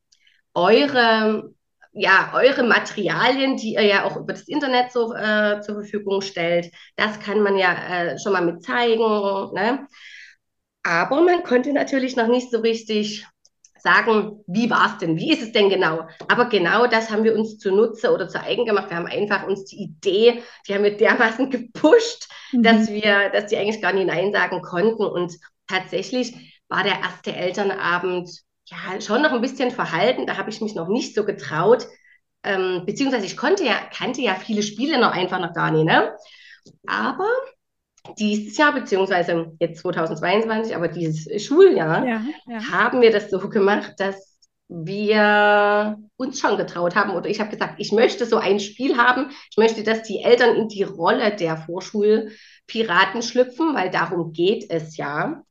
[0.54, 1.53] eure
[1.94, 6.72] ja, eure Materialien, die ihr ja auch über das Internet so, äh, zur Verfügung stellt,
[6.96, 9.54] das kann man ja äh, schon mal mit zeigen.
[9.54, 9.88] Ne?
[10.84, 13.26] Aber man konnte natürlich noch nicht so richtig
[13.84, 16.08] sagen, wie war es denn, wie ist es denn genau?
[16.30, 18.90] Aber genau das haben wir uns zunutze oder zu eigen gemacht.
[18.90, 22.64] Wir haben einfach uns die Idee, die haben wir dermaßen gepusht, mhm.
[22.64, 25.04] dass wir, dass die eigentlich gar nicht Nein sagen konnten.
[25.04, 26.34] Und tatsächlich
[26.70, 28.30] war der erste Elternabend
[28.66, 30.26] ja, schon noch ein bisschen verhalten.
[30.26, 31.88] Da habe ich mich noch nicht so getraut.
[32.44, 35.86] Ähm, beziehungsweise ich konnte ja, kannte ja viele Spiele noch einfach noch gar nicht.
[35.86, 36.16] Ne?
[36.88, 37.30] Aber
[38.18, 42.72] dieses Jahr, beziehungsweise jetzt 2022, aber dieses Schuljahr, ja, ja.
[42.72, 44.34] haben wir das so gemacht, dass
[44.68, 49.30] wir uns schon getraut haben oder ich habe gesagt, ich möchte so ein Spiel haben.
[49.52, 54.98] Ich möchte, dass die Eltern in die Rolle der Vorschulpiraten schlüpfen, weil darum geht es
[54.98, 55.44] ja.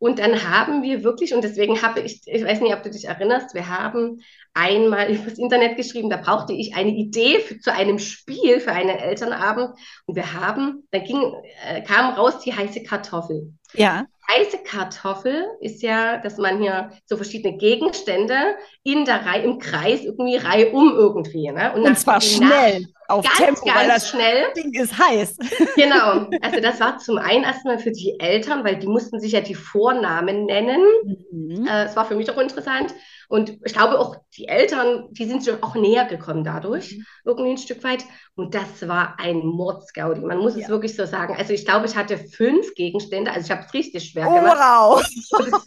[0.00, 3.06] Und dann haben wir wirklich, und deswegen habe ich, ich weiß nicht, ob du dich
[3.06, 4.20] erinnerst, wir haben
[4.54, 8.96] einmal übers Internet geschrieben, da brauchte ich eine Idee für, zu einem Spiel für einen
[8.96, 9.70] Elternabend.
[10.06, 11.20] Und wir haben, da ging,
[11.66, 13.52] äh, kam raus die heiße Kartoffel.
[13.74, 14.06] Ja.
[14.30, 18.36] Heiße Kartoffel ist ja, dass man hier so verschiedene Gegenstände
[18.82, 21.50] in der Reihe, im Kreis irgendwie Reihe um irgendwie.
[21.50, 21.72] Ne?
[21.74, 24.52] Und, und zwar schnell, auf ganz, Tempo, ganz weil das schnell.
[24.54, 25.36] Ding ist heiß.
[25.76, 26.28] Genau.
[26.42, 29.54] Also das war zum einen erstmal für die Eltern, weil die mussten sich ja die
[29.54, 30.82] Vornamen nennen.
[31.30, 31.66] Mhm.
[31.66, 32.94] Äh, das war für mich auch interessant.
[33.28, 37.04] Und ich glaube auch, die Eltern, die sind schon auch näher gekommen dadurch, mhm.
[37.24, 38.04] irgendwie ein Stück weit.
[38.34, 40.20] Und das war ein Mordsgaudi.
[40.20, 40.62] Man muss ja.
[40.62, 41.34] es wirklich so sagen.
[41.36, 43.30] Also ich glaube, ich hatte fünf Gegenstände.
[43.30, 44.58] Also ich habe es richtig schwer oh, gemacht.
[44.58, 45.62] Wow.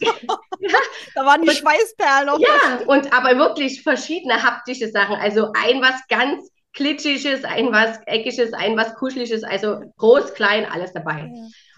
[0.60, 0.78] ja.
[1.14, 2.38] Da waren die und, Schweißperlen noch.
[2.38, 5.16] Ja, und aber wirklich verschiedene haptische Sachen.
[5.16, 9.44] Also ein was ganz Klitschiges, ein was Eckiges, ein was Kuscheliges.
[9.44, 11.30] Also groß, klein, alles dabei.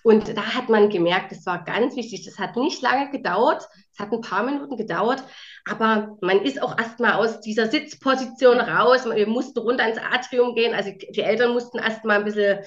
[0.04, 2.26] Und da hat man gemerkt, das war ganz wichtig.
[2.26, 3.66] Das hat nicht lange gedauert.
[3.90, 5.24] Es hat ein paar Minuten gedauert.
[5.64, 9.06] Aber man ist auch erstmal aus dieser Sitzposition raus.
[9.06, 10.74] Wir mussten runter ins Atrium gehen.
[10.74, 12.58] Also die Eltern mussten erstmal ein bisschen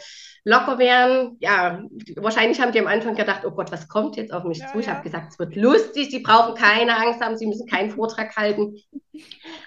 [0.45, 1.37] locker werden.
[1.39, 1.83] Ja,
[2.15, 4.79] wahrscheinlich haben die am Anfang gedacht, oh Gott, was kommt jetzt auf mich ja, zu?
[4.79, 4.93] Ich ja.
[4.93, 8.77] habe gesagt, es wird lustig, sie brauchen keine Angst haben, sie müssen keinen Vortrag halten.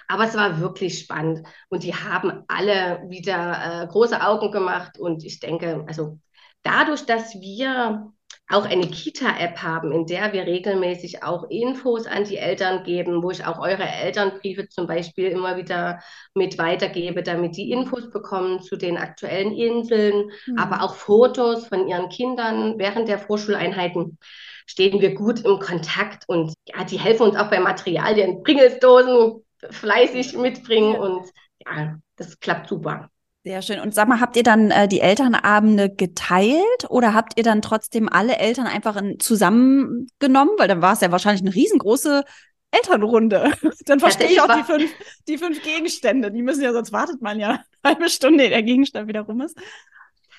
[0.09, 5.23] Aber es war wirklich spannend und die haben alle wieder äh, große Augen gemacht und
[5.23, 6.19] ich denke, also
[6.63, 8.11] dadurch, dass wir
[8.49, 13.31] auch eine Kita-App haben, in der wir regelmäßig auch Infos an die Eltern geben, wo
[13.31, 16.01] ich auch eure Elternbriefe zum Beispiel immer wieder
[16.33, 20.57] mit weitergebe, damit die Infos bekommen zu den aktuellen Inseln, mhm.
[20.57, 24.17] aber auch Fotos von ihren Kindern während der Vorschuleinheiten
[24.65, 30.37] stehen wir gut im Kontakt und ja, die helfen uns auch bei Materialien, Pringelsdosen fleißig
[30.37, 31.29] mitbringen und
[31.65, 33.10] ja, das klappt super.
[33.43, 33.79] Sehr schön.
[33.79, 38.07] Und sag mal, habt ihr dann äh, die Elternabende geteilt oder habt ihr dann trotzdem
[38.07, 40.53] alle Eltern einfach in, zusammengenommen?
[40.57, 42.23] Weil dann war es ja wahrscheinlich eine riesengroße
[42.69, 43.51] Elternrunde.
[43.85, 44.91] dann verstehe ich auch die fünf,
[45.27, 46.31] die fünf Gegenstände.
[46.31, 49.57] Die müssen ja, sonst wartet man ja eine halbe Stunde, der Gegenstand wieder rum ist.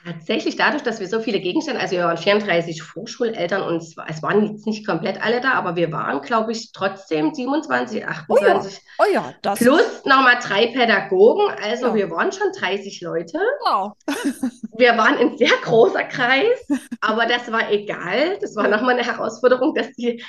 [0.04, 4.22] Tatsächlich dadurch, dass wir so viele Gegenstände, also wir waren 34 Vorschuleltern und es, es
[4.22, 8.80] waren jetzt nicht komplett alle da, aber wir waren, glaube ich, trotzdem 27, 28.
[8.98, 11.94] Oh ja, oh ja das Plus nochmal drei Pädagogen, also ja.
[11.94, 13.38] wir waren schon 30 Leute.
[13.64, 13.92] Wow.
[14.76, 16.66] wir waren ein sehr großer Kreis,
[17.00, 18.38] aber das war egal.
[18.40, 20.24] Das war nochmal eine Herausforderung, dass die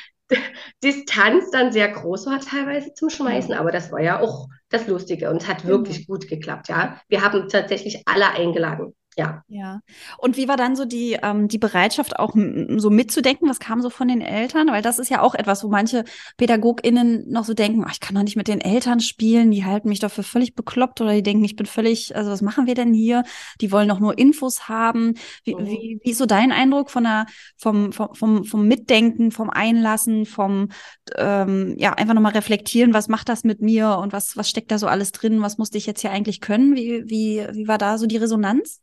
[0.83, 5.29] Distanz dann sehr groß war teilweise zum Schmeißen, aber das war ja auch das Lustige
[5.31, 6.13] und hat wirklich mhm.
[6.13, 6.99] gut geklappt, ja.
[7.07, 9.43] Wir haben tatsächlich alle eingeladen ja.
[9.47, 9.82] Ja.
[10.17, 12.34] Und wie war dann so die, ähm, die Bereitschaft, auch
[12.78, 13.49] so mitzudenken?
[13.49, 14.67] Was kam so von den Eltern?
[14.67, 16.04] Weil das ist ja auch etwas, wo manche
[16.38, 19.89] PädagogInnen noch so denken, ach, ich kann doch nicht mit den Eltern spielen, die halten
[19.89, 22.76] mich doch für völlig bekloppt oder die denken, ich bin völlig, also was machen wir
[22.76, 23.23] denn hier?
[23.62, 25.13] Die wollen doch nur Infos haben.
[25.43, 25.65] Wie, mhm.
[25.65, 27.26] wie, wie ist so dein Eindruck von der,
[27.58, 30.69] vom, vom, vom, vom Mitdenken, vom Einlassen, vom
[31.17, 34.78] ähm, ja, einfach nochmal reflektieren, was macht das mit mir und was, was steckt da
[34.78, 35.41] so alles drin?
[35.41, 36.76] Was musste ich jetzt hier eigentlich können?
[36.76, 38.82] Wie, wie, wie war da so die Resonanz?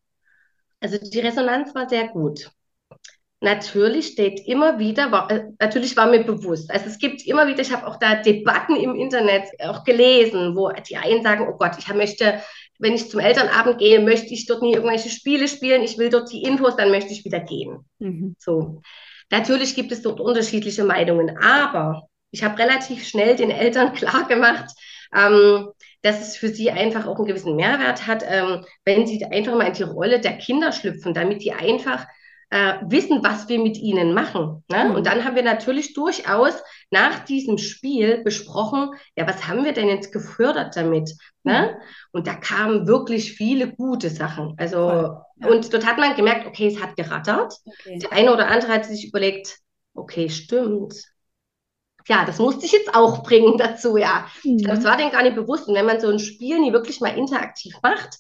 [0.80, 2.50] Also die Resonanz war sehr gut.
[3.42, 7.60] Natürlich steht immer wieder, war, äh, natürlich war mir bewusst, also es gibt immer wieder,
[7.60, 11.72] ich habe auch da Debatten im Internet auch gelesen, wo die einen sagen, oh Gott,
[11.78, 12.42] ich möchte,
[12.78, 16.30] wenn ich zum Elternabend gehe, möchte ich dort nie irgendwelche Spiele spielen, ich will dort
[16.30, 17.86] die Infos, dann möchte ich wieder gehen.
[17.98, 18.36] Mhm.
[18.38, 18.82] So.
[19.30, 24.70] Natürlich gibt es dort unterschiedliche Meinungen, aber ich habe relativ schnell den Eltern klar gemacht,
[25.16, 25.68] ähm,
[26.02, 29.68] dass es für sie einfach auch einen gewissen Mehrwert hat, ähm, wenn sie einfach mal
[29.68, 32.06] in die Rolle der Kinder schlüpfen, damit die einfach
[32.50, 34.64] äh, wissen, was wir mit ihnen machen.
[34.68, 34.86] Ne?
[34.86, 34.94] Mhm.
[34.96, 36.54] Und dann haben wir natürlich durchaus
[36.90, 41.10] nach diesem Spiel besprochen, ja, was haben wir denn jetzt gefördert damit?
[41.44, 41.52] Ne?
[41.52, 41.52] Mhm.
[41.52, 41.78] Ne?
[42.12, 44.54] Und da kamen wirklich viele gute Sachen.
[44.56, 45.48] Also, ja.
[45.48, 47.54] und dort hat man gemerkt, okay, es hat gerattert.
[47.64, 47.98] Okay.
[47.98, 49.58] Der eine oder andere hat sich überlegt,
[49.94, 50.94] okay, stimmt
[52.10, 54.26] ja, das musste ich jetzt auch bringen dazu, ja.
[54.42, 54.64] Mhm.
[54.64, 55.68] Das war denen gar nicht bewusst.
[55.68, 58.18] Und wenn man so ein Spiel nie wirklich mal interaktiv macht,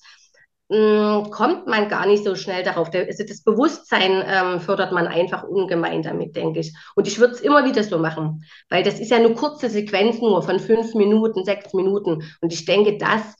[0.68, 2.90] mh, mm, kommt man gar nicht so schnell darauf.
[2.94, 6.72] Also das Bewusstsein ähm, fördert man einfach ungemein damit, denke ich.
[6.94, 10.20] Und ich würde es immer wieder so machen, weil das ist ja eine kurze Sequenz
[10.20, 12.22] nur von fünf Minuten, sechs Minuten.
[12.40, 13.34] Und ich denke, das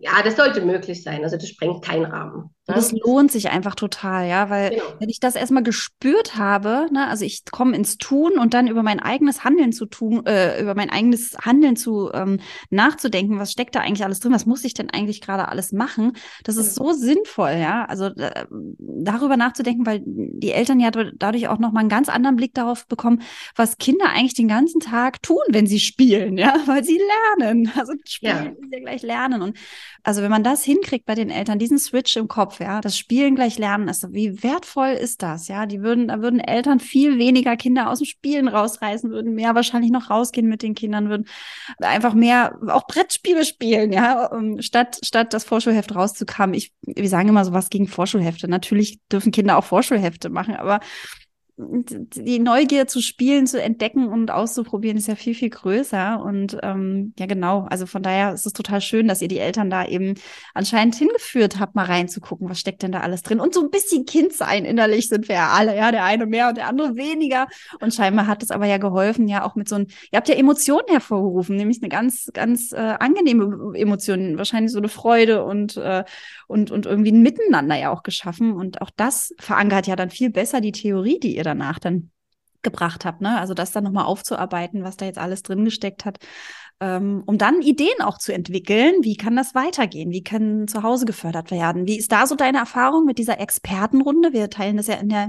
[0.00, 1.24] ja, das sollte möglich sein.
[1.24, 2.54] Also das sprengt keinen Rahmen.
[2.70, 2.76] Ne?
[2.76, 4.82] Das lohnt sich einfach total, ja, weil genau.
[4.98, 8.82] wenn ich das erstmal gespürt habe, ne, also ich komme ins Tun und dann über
[8.82, 13.74] mein eigenes Handeln zu tun, äh, über mein eigenes Handeln zu ähm, nachzudenken, was steckt
[13.74, 16.12] da eigentlich alles drin, was muss ich denn eigentlich gerade alles machen?
[16.44, 17.84] Das ist so sinnvoll, ja.
[17.84, 18.46] Also äh,
[18.78, 23.22] darüber nachzudenken, weil die Eltern ja dadurch auch nochmal einen ganz anderen Blick darauf bekommen,
[23.56, 27.00] was Kinder eigentlich den ganzen Tag tun, wenn sie spielen, ja, weil sie
[27.38, 27.70] lernen.
[27.76, 28.50] Also spielen ja.
[28.50, 29.56] ist ja gleich lernen und
[30.02, 33.34] also wenn man das hinkriegt bei den Eltern, diesen Switch im Kopf, ja, das Spielen
[33.34, 35.66] gleich lernen ist, wie wertvoll ist das, ja?
[35.66, 39.90] Die würden, da würden Eltern viel weniger Kinder aus dem Spielen rausreißen, würden mehr wahrscheinlich
[39.90, 41.26] noch rausgehen mit den Kindern, würden
[41.78, 46.54] einfach mehr auch Brettspiele spielen, ja, statt, statt das Vorschulheft rauszukommen.
[46.54, 48.48] Ich, wir sagen immer so was gegen Vorschulhefte.
[48.48, 50.80] Natürlich dürfen Kinder auch Vorschulhefte machen, aber
[51.60, 56.22] die Neugier zu spielen, zu entdecken und auszuprobieren, ist ja viel, viel größer.
[56.22, 57.66] Und ähm, ja, genau.
[57.70, 60.14] Also von daher ist es total schön, dass ihr die Eltern da eben
[60.54, 63.40] anscheinend hingeführt habt, mal reinzugucken, was steckt denn da alles drin.
[63.40, 66.48] Und so ein bisschen Kind sein innerlich sind wir ja alle, ja, der eine mehr
[66.48, 67.46] und der andere weniger.
[67.80, 70.34] Und scheinbar hat es aber ja geholfen, ja, auch mit so ein, ihr habt ja
[70.34, 76.04] Emotionen hervorgerufen, nämlich eine ganz, ganz äh, angenehme Emotion, wahrscheinlich so eine Freude und, äh,
[76.50, 78.52] und, und irgendwie ein Miteinander ja auch geschaffen.
[78.54, 82.10] Und auch das verankert ja dann viel besser die Theorie, die ihr da danach dann
[82.62, 83.38] gebracht habt, ne?
[83.38, 86.18] Also das dann nochmal aufzuarbeiten, was da jetzt alles drin gesteckt hat.
[86.80, 88.94] Ähm, um dann Ideen auch zu entwickeln.
[89.02, 90.10] Wie kann das weitergehen?
[90.12, 91.86] Wie kann zu Hause gefördert werden?
[91.86, 94.32] Wie ist da so deine Erfahrung mit dieser Expertenrunde?
[94.32, 95.24] Wir teilen das ja in, der,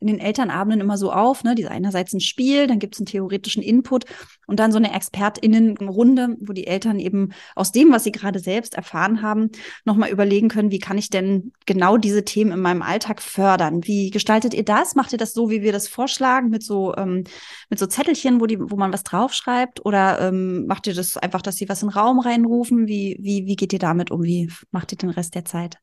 [0.00, 1.44] in den Elternabenden immer so auf.
[1.44, 1.54] Ne?
[1.54, 4.06] Diese einerseits ein Spiel, dann gibt es einen theoretischen Input
[4.48, 8.74] und dann so eine ExpertInnenrunde, wo die Eltern eben aus dem, was sie gerade selbst
[8.74, 9.50] erfahren haben,
[9.84, 13.86] nochmal überlegen können, wie kann ich denn genau diese Themen in meinem Alltag fördern?
[13.86, 14.96] Wie gestaltet ihr das?
[14.96, 17.22] Macht ihr das so, wie wir das vorschlagen, mit so, ähm,
[17.68, 19.84] mit so Zettelchen, wo, die, wo man was draufschreibt?
[19.84, 22.88] Oder ähm, macht ihr das einfach, dass sie was in den Raum reinrufen?
[22.88, 24.22] Wie, wie, wie geht ihr damit um?
[24.24, 25.78] Wie macht ihr den Rest der Zeit?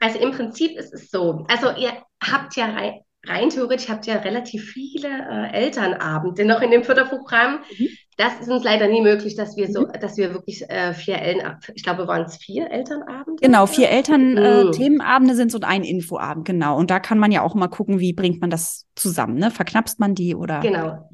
[0.00, 1.46] Also im Prinzip ist es so.
[1.48, 6.70] Also ihr habt ja rein, rein theoretisch habt ihr relativ viele äh, Elternabende noch in
[6.70, 7.60] dem Förderprogramm.
[7.78, 7.88] Mhm.
[8.16, 9.92] Das ist uns leider nie möglich, dass wir so, mhm.
[10.00, 13.40] dass wir wirklich äh, vier Eltern, ich glaube, waren es vier Elternabende?
[13.40, 15.38] Genau, vier Eltern-Themenabende mhm.
[15.38, 16.76] äh, sind und ein Infoabend, genau.
[16.76, 19.50] Und da kann man ja auch mal gucken, wie bringt man das zusammen, ne?
[19.50, 20.60] Verknapst man die oder?
[20.60, 21.08] Genau.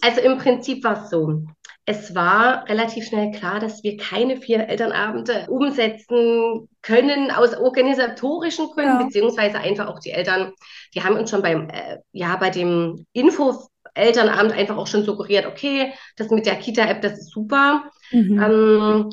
[0.00, 1.44] Also im Prinzip war es so
[1.88, 9.00] es war relativ schnell klar, dass wir keine vier Elternabende umsetzen können aus organisatorischen Gründen,
[9.00, 9.02] ja.
[9.04, 10.52] beziehungsweise einfach auch die Eltern,
[10.94, 15.46] die haben uns schon beim, äh, ja, bei dem Info Elternabend einfach auch schon suggeriert,
[15.46, 17.84] okay, das mit der Kita-App, das ist super.
[18.10, 18.42] Mhm.
[18.42, 19.10] Ähm,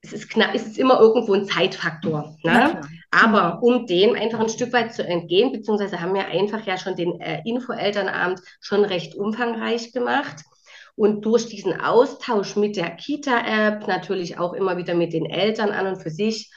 [0.00, 2.36] es ist knapp, es ist immer irgendwo ein Zeitfaktor.
[2.42, 2.80] Ne?
[3.10, 6.96] Aber um dem einfach ein Stück weit zu entgehen, beziehungsweise haben wir einfach ja schon
[6.96, 10.42] den äh, Info-Elternabend schon recht umfangreich gemacht.
[10.94, 15.86] Und durch diesen Austausch mit der Kita-App, natürlich auch immer wieder mit den Eltern an
[15.86, 16.50] und für sich,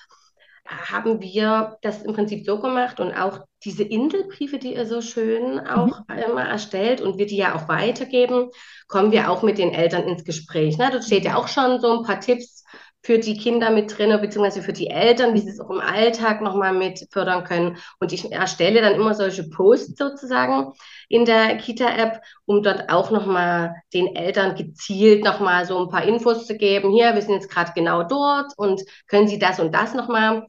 [0.68, 5.60] haben wir das im Prinzip so gemacht und auch diese Indelbriefe, die ihr so schön
[5.60, 6.18] auch mhm.
[6.18, 8.50] immer erstellt und wir die ja auch weitergeben,
[8.88, 10.78] kommen wir auch mit den Eltern ins Gespräch.
[10.78, 10.90] Ne?
[10.92, 12.55] Dort steht ja auch schon so ein paar Tipps
[13.06, 16.42] für die Kinder mit drin, beziehungsweise für die Eltern, wie sie es auch im Alltag
[16.42, 17.78] nochmal mit fördern können.
[18.00, 20.74] Und ich erstelle dann immer solche Posts sozusagen
[21.08, 26.48] in der Kita-App, um dort auch nochmal den Eltern gezielt nochmal so ein paar Infos
[26.48, 26.94] zu geben.
[26.94, 30.48] Hier, wir sind jetzt gerade genau dort und können Sie das und das nochmal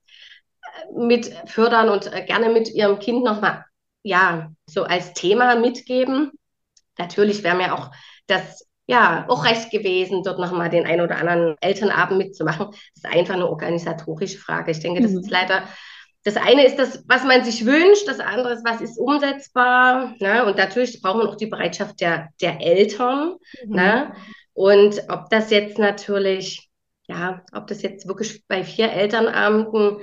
[0.88, 3.66] äh, mit fördern und äh, gerne mit Ihrem Kind nochmal,
[4.03, 6.31] ja, so als Thema mitgeben.
[6.97, 7.90] Natürlich wäre mir auch
[8.27, 12.68] das ja, auch recht gewesen, dort nochmal den ein oder anderen Elternabend mitzumachen.
[12.70, 14.70] Das ist einfach eine organisatorische Frage.
[14.70, 15.18] Ich denke, das mhm.
[15.18, 15.64] ist leider,
[16.22, 20.14] das eine ist das, was man sich wünscht, das andere ist, was ist umsetzbar.
[20.20, 20.44] Ne?
[20.44, 23.37] Und natürlich braucht man auch die Bereitschaft der, der Eltern.
[23.64, 23.75] Mhm.
[23.75, 24.14] Ne?
[24.53, 26.70] Und ob das jetzt natürlich,
[27.09, 29.99] ja, ob das jetzt wirklich bei vier Elternabenden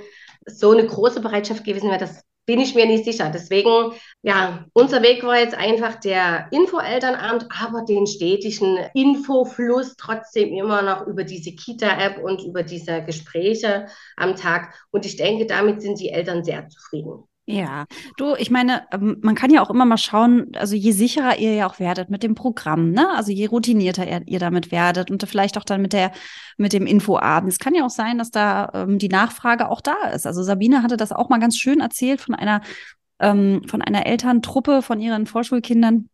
[0.46, 3.30] so eine große Bereitschaft gewesen wäre, das bin ich mir nicht sicher.
[3.32, 10.82] Deswegen, ja, unser Weg war jetzt einfach der Info-Elternabend, aber den stetigen Infofluss trotzdem immer
[10.82, 14.74] noch über diese Kita-App und über diese Gespräche am Tag.
[14.90, 17.24] Und ich denke, damit sind die Eltern sehr zufrieden.
[17.46, 17.84] Ja,
[18.16, 21.52] du, ich meine, ähm, man kann ja auch immer mal schauen, also je sicherer ihr
[21.54, 23.06] ja auch werdet mit dem Programm, ne?
[23.14, 26.12] Also je routinierter ihr, ihr damit werdet und vielleicht auch dann mit der,
[26.56, 27.52] mit dem Infoabend.
[27.52, 30.26] Es kann ja auch sein, dass da ähm, die Nachfrage auch da ist.
[30.26, 32.62] Also Sabine hatte das auch mal ganz schön erzählt von einer,
[33.20, 36.08] ähm, von einer Elterntruppe von ihren Vorschulkindern,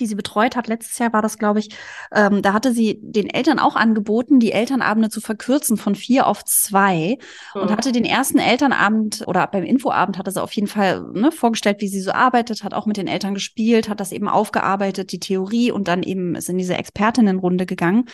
[0.00, 1.70] die sie betreut hat, letztes Jahr war das, glaube ich,
[2.12, 6.44] ähm, da hatte sie den Eltern auch angeboten, die Elternabende zu verkürzen von vier auf
[6.44, 7.18] zwei
[7.54, 7.60] mhm.
[7.60, 11.80] und hatte den ersten Elternabend oder beim Infoabend hatte sie auf jeden Fall ne, vorgestellt,
[11.80, 15.20] wie sie so arbeitet, hat auch mit den Eltern gespielt, hat das eben aufgearbeitet, die
[15.20, 18.06] Theorie und dann eben ist in diese Expertinnenrunde gegangen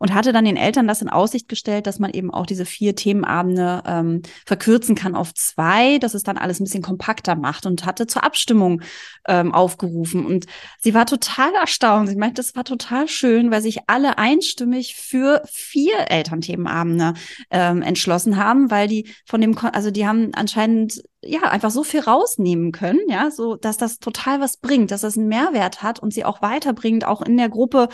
[0.00, 2.96] und hatte dann den Eltern das in Aussicht gestellt, dass man eben auch diese vier
[2.96, 7.84] Themenabende ähm, verkürzen kann auf zwei, dass es dann alles ein bisschen kompakter macht und
[7.84, 8.80] hatte zur Abstimmung
[9.28, 10.24] ähm, aufgerufen.
[10.24, 10.46] Und
[10.80, 12.08] sie war total erstaunt.
[12.08, 17.12] Sie meinte, das war total schön, weil sich alle einstimmig für vier Elternthemenabende
[17.50, 22.00] ähm, entschlossen haben, weil die von dem, also die haben anscheinend ja, einfach so viel
[22.00, 26.14] rausnehmen können, ja, so, dass das total was bringt, dass das einen Mehrwert hat und
[26.14, 27.88] sie auch weiterbringt, auch in der Gruppe.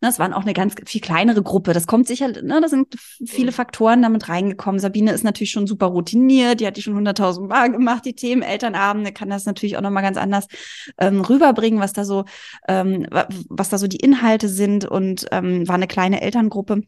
[0.00, 1.74] Ne, es waren auch eine ganz viel kleinere Gruppe.
[1.74, 4.80] Das kommt sicher, ne, da sind viele Faktoren damit reingekommen.
[4.80, 8.42] Sabine ist natürlich schon super routiniert, die hat die schon hunderttausend Mal gemacht, die Themen
[8.42, 10.46] Elternabende, kann das natürlich auch nochmal ganz anders
[10.98, 12.24] ähm, rüberbringen, was da so,
[12.66, 13.06] ähm,
[13.48, 16.82] was da so die Inhalte sind und ähm, war eine kleine Elterngruppe.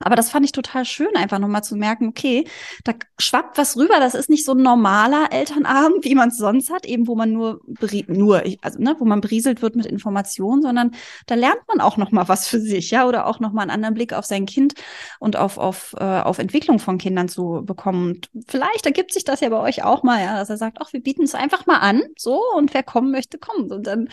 [0.00, 2.46] Aber das fand ich total schön, einfach nochmal zu merken, okay,
[2.82, 4.00] da schwappt was rüber.
[4.00, 7.32] Das ist nicht so ein normaler Elternabend, wie man es sonst hat, eben wo man
[7.32, 7.60] nur,
[8.08, 10.90] nur, also ne, wo man berieselt wird mit Informationen, sondern
[11.26, 14.12] da lernt man auch nochmal was für sich, ja, oder auch nochmal einen anderen Blick
[14.12, 14.74] auf sein Kind
[15.20, 18.08] und auf, auf, äh, auf Entwicklung von Kindern zu bekommen.
[18.08, 20.92] Und vielleicht ergibt sich das ja bei euch auch mal, ja, dass er sagt, ach,
[20.92, 23.70] wir bieten es einfach mal an, so, und wer kommen möchte, kommt.
[23.70, 24.08] Und dann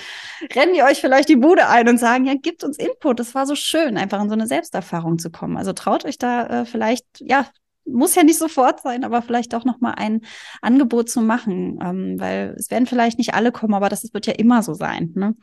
[0.53, 3.19] rennen die euch vielleicht die Bude ein und sagen, ja, gibt uns Input.
[3.19, 5.57] Das war so schön, einfach in so eine Selbsterfahrung zu kommen.
[5.57, 7.45] Also traut euch da äh, vielleicht, ja,
[7.85, 10.21] muss ja nicht sofort sein, aber vielleicht auch noch mal ein
[10.61, 14.33] Angebot zu machen, ähm, weil es werden vielleicht nicht alle kommen, aber das wird ja
[14.33, 15.35] immer so sein, ne?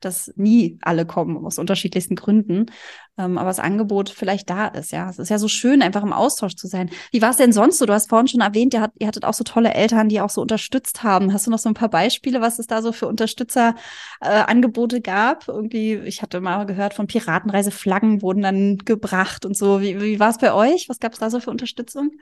[0.00, 2.66] dass nie alle kommen aus unterschiedlichsten Gründen.
[3.18, 4.92] ähm, aber das Angebot vielleicht da ist.
[4.92, 6.90] Ja, es ist ja so schön, einfach im Austausch zu sein.
[7.12, 7.86] Wie war es denn sonst so?
[7.86, 10.30] Du hast vorhin schon erwähnt, ihr, hat, ihr hattet auch so tolle Eltern, die auch
[10.30, 11.32] so unterstützt haben.
[11.32, 15.48] Hast du noch so ein paar Beispiele, was es da so für Unterstützerangebote äh, gab?
[15.48, 19.80] Irgendwie, ich hatte mal gehört von Piratenreise, Flaggen wurden dann gebracht und so.
[19.80, 20.88] Wie, wie war es bei euch?
[20.88, 21.50] Was gab es da so für
[21.94, 22.20] Unterstützung?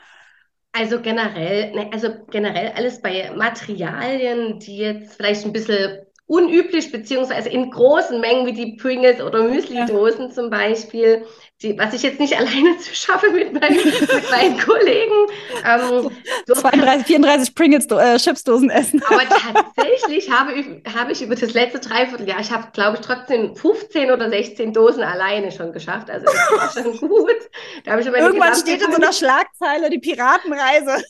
[0.72, 7.50] Also generell, ne, also generell alles bei Materialien, die jetzt vielleicht ein bisschen unüblich, beziehungsweise
[7.50, 10.30] in großen Mengen wie die Pringles oder Müsli-Dosen ja.
[10.30, 11.26] zum Beispiel,
[11.60, 15.26] die, was ich jetzt nicht alleine zu schaffe mit meinen, mit meinen Kollegen.
[15.66, 16.10] Ähm,
[16.54, 19.02] 32, 34 Pringles äh, Chipsdosen essen.
[19.06, 19.22] Aber
[19.76, 24.10] tatsächlich habe ich, habe ich über das letzte Dreivierteljahr, ich habe, glaube ich, trotzdem 15
[24.10, 26.08] oder 16 Dosen alleine schon geschafft.
[26.10, 27.36] Also das war schon gut.
[27.84, 31.04] Da ich Irgendwann steht in so einer Schlagzeile die Piratenreise.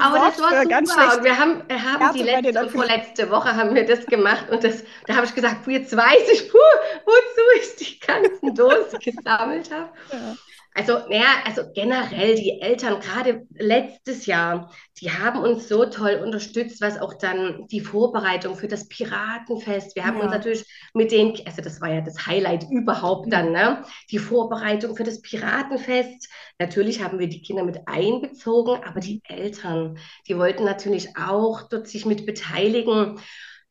[0.00, 1.16] Aber das war super.
[1.18, 4.84] Und wir haben, äh, haben die letzte vorletzte Woche haben wir das gemacht und das,
[5.06, 6.58] da habe ich gesagt, jetzt weiß ich, puh,
[7.04, 9.90] wozu ich die ganzen Dosen gesammelt habe.
[10.10, 10.36] Ja.
[10.74, 16.80] Also, naja, also generell die Eltern, gerade letztes Jahr, die haben uns so toll unterstützt,
[16.80, 19.94] was auch dann die Vorbereitung für das Piratenfest.
[19.96, 20.24] Wir haben ja.
[20.24, 20.64] uns natürlich
[20.94, 23.84] mit den, also das war ja das Highlight überhaupt dann, ne?
[24.10, 26.30] Die Vorbereitung für das Piratenfest.
[26.58, 31.86] Natürlich haben wir die Kinder mit einbezogen, aber die Eltern, die wollten natürlich auch dort
[31.86, 33.20] sich mit beteiligen,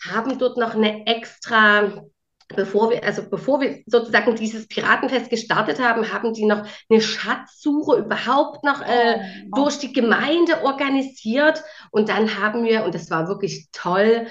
[0.08, 2.04] haben dort noch eine extra
[2.56, 7.98] bevor wir, also bevor wir sozusagen dieses Piratenfest gestartet haben, haben die noch eine Schatzsuche
[7.98, 9.20] überhaupt noch äh,
[9.52, 9.56] oh.
[9.56, 11.64] durch die Gemeinde organisiert.
[11.92, 14.28] Und dann haben wir, und das war wirklich toll,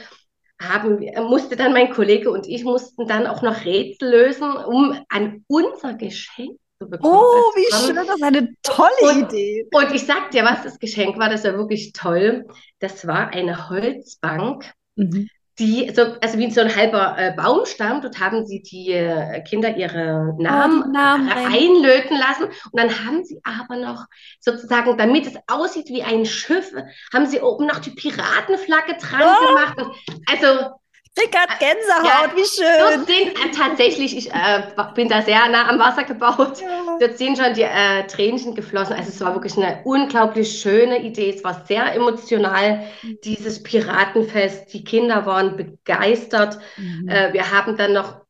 [0.61, 5.45] haben, musste dann mein Kollege und ich mussten dann auch noch Rätsel lösen, um an
[5.49, 7.15] unser Geschenk zu bekommen.
[7.15, 9.67] Oh, wie schön, das ist eine tolle und, Idee.
[9.73, 12.47] Und ich sag dir, was das Geschenk war, das war wirklich toll.
[12.79, 14.73] Das war eine Holzbank.
[14.97, 15.29] Mhm
[15.61, 19.77] die, so, also wie so ein halber äh, Baumstamm, dort haben sie die äh, Kinder
[19.77, 24.07] ihre Namen, oh, Namen einlöten lassen und dann haben sie aber noch
[24.41, 26.73] sozusagen, damit es aussieht wie ein Schiff,
[27.13, 29.47] haben sie oben noch die Piratenflagge dran oh.
[29.47, 29.83] gemacht.
[29.83, 29.93] Und,
[30.27, 30.80] also
[31.19, 33.05] Rick hat Gänsehaut, ja, wie schön.
[33.05, 34.63] Sind äh, tatsächlich, ich äh,
[34.95, 36.97] bin da sehr nah am Wasser gebaut, ja.
[37.01, 38.95] dort sind schon die äh, Tränchen geflossen.
[38.95, 41.31] Also es war wirklich eine unglaublich schöne Idee.
[41.31, 42.87] Es war sehr emotional,
[43.25, 44.73] dieses Piratenfest.
[44.73, 46.59] Die Kinder waren begeistert.
[46.77, 47.09] Mhm.
[47.09, 48.21] Äh, wir haben dann noch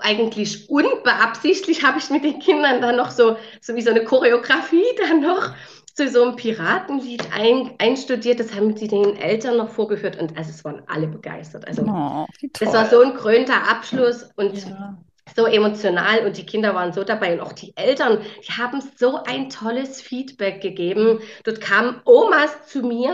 [0.00, 4.84] eigentlich unbeabsichtlich, habe ich mit den Kindern dann noch so, so wie so eine Choreografie
[4.98, 5.54] dann noch
[5.98, 8.38] zu so einem Piratenlied ein, einstudiert.
[8.38, 11.66] Das haben sie den Eltern noch vorgeführt und also es waren alle begeistert.
[11.66, 12.26] Also oh,
[12.60, 14.96] das war so ein krönter Abschluss und ja.
[15.34, 19.24] so emotional und die Kinder waren so dabei und auch die Eltern, die haben so
[19.24, 21.18] ein tolles Feedback gegeben.
[21.42, 23.12] Dort kamen Omas zu mir,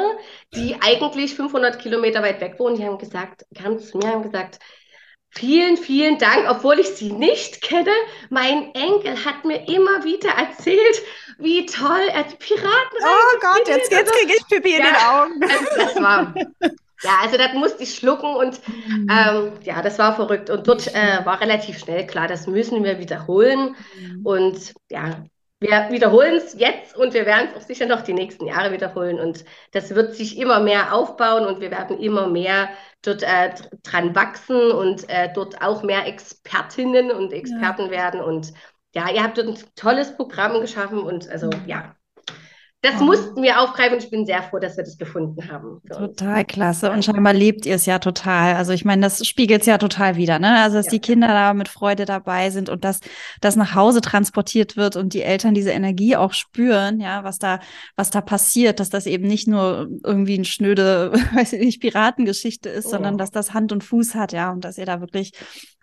[0.55, 4.23] die eigentlich 500 Kilometer weit weg wohnen, die haben gesagt, kamen zu mir und haben
[4.25, 4.59] gesagt,
[5.37, 7.91] Vielen, vielen Dank, obwohl ich sie nicht kenne.
[8.31, 11.03] Mein Enkel hat mir immer wieder erzählt,
[11.39, 15.43] wie toll er die Piraten Oh Gott, jetzt, jetzt kriege ich Pipi in den Augen.
[15.43, 16.35] Also das war,
[17.03, 19.09] ja, also das musste ich schlucken und mhm.
[19.11, 20.51] ähm, ja, das war verrückt.
[20.51, 23.77] Und dort äh, war relativ schnell klar, das müssen wir wiederholen.
[23.99, 24.27] Mhm.
[24.27, 25.25] Und ja,
[25.61, 29.19] wir wiederholen es jetzt und wir werden es auch sicher noch die nächsten Jahre wiederholen.
[29.19, 32.69] Und das wird sich immer mehr aufbauen und wir werden immer mehr
[33.03, 37.91] dort äh, dran wachsen und äh, dort auch mehr Expertinnen und Experten ja.
[37.91, 38.21] werden.
[38.21, 38.53] Und
[38.95, 41.95] ja, ihr habt ein tolles Programm geschaffen und also ja,
[42.85, 43.05] das oh.
[43.05, 45.81] mussten wir aufgreifen und ich bin sehr froh, dass wir das gefunden haben.
[45.91, 46.47] Total uns.
[46.49, 46.91] klasse.
[46.91, 48.57] Und scheinbar lebt ihr es ja total.
[48.57, 50.61] Also ich meine, das spiegelt es ja total wieder, ne?
[50.61, 50.91] Also dass ja.
[50.91, 53.01] die Kinder da mit Freude dabei sind und dass
[53.41, 57.61] das nach Hause transportiert wird und die Eltern diese Energie auch spüren, ja, was da,
[57.97, 62.69] was da passiert, dass das eben nicht nur irgendwie eine schnöde, weiß ich nicht, Piratengeschichte
[62.69, 62.91] ist, oh.
[62.91, 65.33] sondern dass das Hand und Fuß hat, ja, und dass ihr da wirklich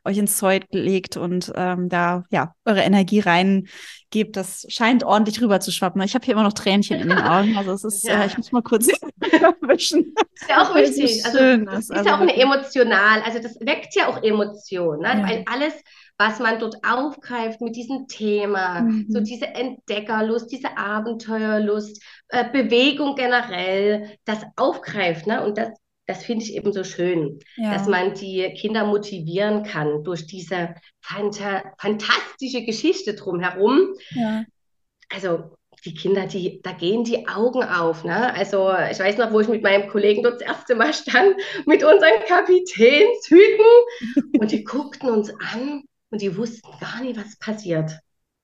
[0.03, 4.35] euch ins Zeug legt und ähm, da ja eure Energie reingebt.
[4.35, 6.01] Das scheint ordentlich rüber zu schwappen.
[6.01, 7.57] Ich habe hier immer noch Tränchen in den Augen.
[7.57, 8.23] Also es ist, ja.
[8.23, 8.87] äh, ich muss mal kurz
[9.61, 10.13] wischen.
[10.33, 11.25] Ist ja auch wichtig.
[11.25, 13.21] Also das ist, also auch eine emotional.
[13.23, 15.01] Also das weckt ja auch Emotionen.
[15.01, 15.21] Ne?
[15.21, 15.27] Ja.
[15.27, 15.73] Weil alles
[16.21, 19.07] was man dort aufgreift mit diesem Thema, mhm.
[19.09, 25.25] so diese Entdeckerlust, diese Abenteuerlust, äh, Bewegung generell, das aufgreift.
[25.25, 25.43] Ne?
[25.43, 25.69] Und das
[26.11, 27.73] das finde ich eben so schön, ja.
[27.73, 33.95] dass man die Kinder motivieren kann durch diese fanta fantastische Geschichte drumherum.
[34.11, 34.43] Ja.
[35.09, 35.55] Also
[35.85, 38.03] die Kinder, die, da gehen die Augen auf.
[38.03, 38.33] Ne?
[38.33, 41.35] Also ich weiß noch, wo ich mit meinem Kollegen dort das erste Mal stand,
[41.65, 43.65] mit unseren Kapitänshüten
[44.39, 47.91] und die guckten uns an und die wussten gar nicht, was passiert.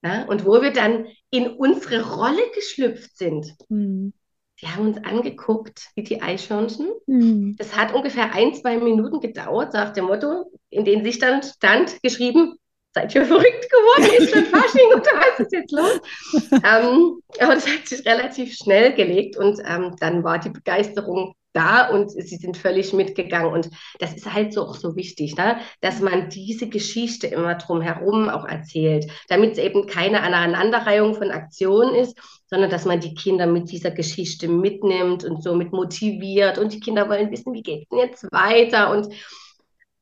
[0.01, 0.25] Ne?
[0.29, 3.53] Und wo wir dann in unsere Rolle geschlüpft sind.
[3.69, 4.13] Mhm.
[4.61, 6.91] Die haben uns angeguckt wie die Eichhörnchen.
[7.05, 7.55] Mhm.
[7.57, 12.01] Das hat ungefähr ein, zwei Minuten gedauert, nach dem Motto, in dem sich dann stand
[12.01, 12.57] geschrieben,
[12.93, 14.23] seid ihr verrückt geworden?
[14.23, 15.99] Ist schon Fasching oder was ist jetzt los?
[16.51, 21.89] ähm, aber das hat sich relativ schnell gelegt und ähm, dann war die Begeisterung da
[21.89, 23.51] und sie sind völlig mitgegangen.
[23.51, 25.57] Und das ist halt so auch so wichtig, ne?
[25.81, 31.95] dass man diese Geschichte immer drumherum auch erzählt, damit es eben keine Aneinanderreihung von Aktionen
[31.95, 36.57] ist, sondern dass man die Kinder mit dieser Geschichte mitnimmt und somit motiviert.
[36.59, 38.91] Und die Kinder wollen wissen, wie geht es denn jetzt weiter?
[38.91, 39.13] Und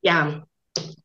[0.02, 0.46] ja,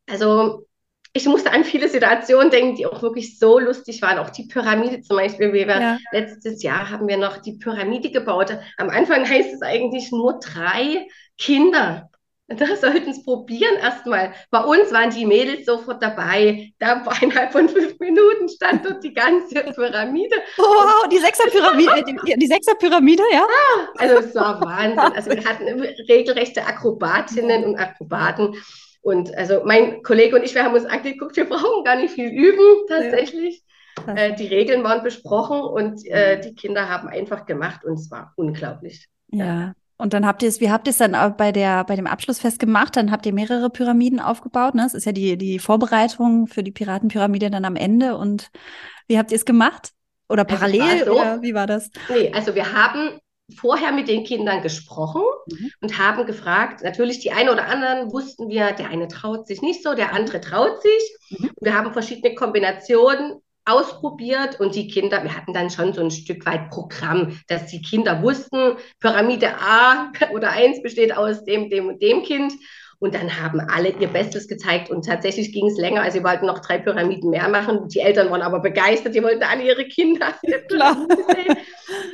[0.07, 0.67] also
[1.13, 4.19] ich musste an viele Situationen denken, die auch wirklich so lustig waren.
[4.19, 5.53] Auch die Pyramide zum Beispiel.
[5.53, 5.99] Wir ja.
[6.13, 8.57] Letztes Jahr haben wir noch die Pyramide gebaut.
[8.77, 12.11] Am Anfang heißt es eigentlich nur drei Kinder.
[12.47, 14.33] Da sollten es probieren erstmal.
[14.51, 16.73] Bei uns waren die Mädels sofort dabei.
[16.81, 20.37] Da war innerhalb von fünf Minuten stand dort die ganze Pyramide.
[20.57, 23.47] Wow, die Sechserpyramide, die, die Sechserpyramide, ja?
[23.47, 24.99] Ah, also es war Wahnsinn.
[24.99, 28.57] Also wir hatten regelrechte Akrobatinnen und Akrobaten.
[29.03, 32.29] Und also mein Kollege und ich, wir haben uns angeguckt, wir brauchen gar nicht viel
[32.29, 33.63] üben tatsächlich.
[34.07, 34.15] Ja.
[34.15, 36.43] Äh, die Regeln waren besprochen und äh, mhm.
[36.43, 39.09] die Kinder haben einfach gemacht und es war unglaublich.
[39.29, 39.45] Ja.
[39.45, 39.73] ja.
[39.97, 42.59] Und dann habt ihr es, wie habt ihr es dann bei der, bei dem Abschlussfest
[42.59, 42.97] gemacht?
[42.97, 44.83] Dann habt ihr mehrere Pyramiden aufgebaut, ne?
[44.83, 48.17] Das ist ja die, die Vorbereitung für die Piratenpyramide dann am Ende.
[48.17, 48.51] Und
[49.09, 49.91] wie habt ihr es gemacht?
[50.31, 51.05] Oder parallel?
[51.05, 51.91] So, oder wie war das?
[52.09, 53.21] Nee, also wir haben
[53.51, 55.71] vorher mit den Kindern gesprochen mhm.
[55.81, 59.83] und haben gefragt, natürlich die einen oder anderen wussten wir, der eine traut sich nicht
[59.83, 61.17] so, der andere traut sich.
[61.31, 61.51] Mhm.
[61.61, 66.45] Wir haben verschiedene Kombinationen ausprobiert und die Kinder, wir hatten dann schon so ein Stück
[66.47, 72.03] weit Programm, dass die Kinder wussten, Pyramide A oder 1 besteht aus dem, dem und
[72.03, 72.53] dem Kind.
[73.03, 76.03] Und dann haben alle ihr Bestes gezeigt und tatsächlich ging es länger.
[76.03, 77.89] Also sie wollten noch drei Pyramiden mehr machen.
[77.89, 80.35] Die Eltern waren aber begeistert, die wollten alle ihre Kinder.
[80.69, 81.07] Klar.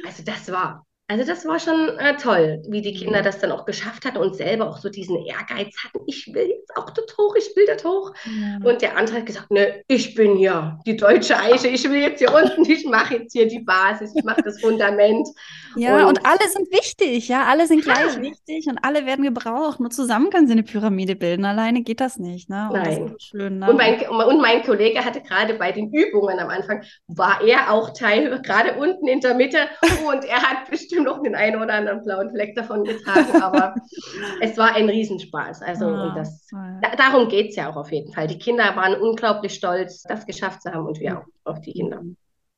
[0.07, 3.25] Also das war also das war schon äh, toll, wie die Kinder mhm.
[3.25, 6.01] das dann auch geschafft hatten und selber auch so diesen Ehrgeiz hatten.
[6.07, 8.13] Ich will auch dort hoch, ich will dort hoch.
[8.25, 8.71] Ja.
[8.71, 12.19] Und der andere hat gesagt, ne, ich bin hier die deutsche Eiche, ich will jetzt
[12.19, 15.29] hier unten, ich mache jetzt hier die Basis, ich mache das Fundament.
[15.77, 18.23] Ja, und, und, alle sind wichtig, ja, alle sind gleich ja.
[18.23, 19.81] wichtig und alle werden gebraucht.
[19.81, 22.49] Nur zusammen können sie eine Pyramide bilden, alleine geht das nicht.
[22.49, 22.69] Ne?
[22.73, 23.15] Und Nein.
[23.19, 23.71] schön, ne?
[23.71, 27.91] und, mein, und mein Kollege hatte gerade bei den Übungen am Anfang, war er auch
[27.91, 29.59] Teil, gerade unten in der Mitte
[30.09, 33.75] und er hat bestimmt noch den einen oder anderen blauen Fleck davon getragen, aber
[34.41, 35.63] es war ein Riesenspaß.
[35.63, 36.47] Also oh, das,
[36.83, 38.27] da, darum geht es ja auch auf jeden Fall.
[38.27, 42.03] Die Kinder waren unglaublich stolz, das geschafft zu haben und wir auch, auch die Kinder.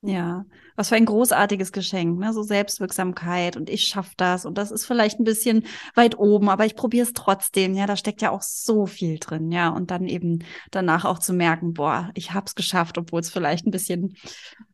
[0.02, 0.44] Ja,
[0.78, 2.32] was für ein großartiges Geschenk, ne?
[2.32, 5.64] So Selbstwirksamkeit und ich schaffe das und das ist vielleicht ein bisschen
[5.96, 7.74] weit oben, aber ich probiere es trotzdem.
[7.74, 9.70] Ja, da steckt ja auch so viel drin, ja.
[9.70, 13.66] Und dann eben danach auch zu merken, boah, ich habe es geschafft, obwohl es vielleicht
[13.66, 14.14] ein bisschen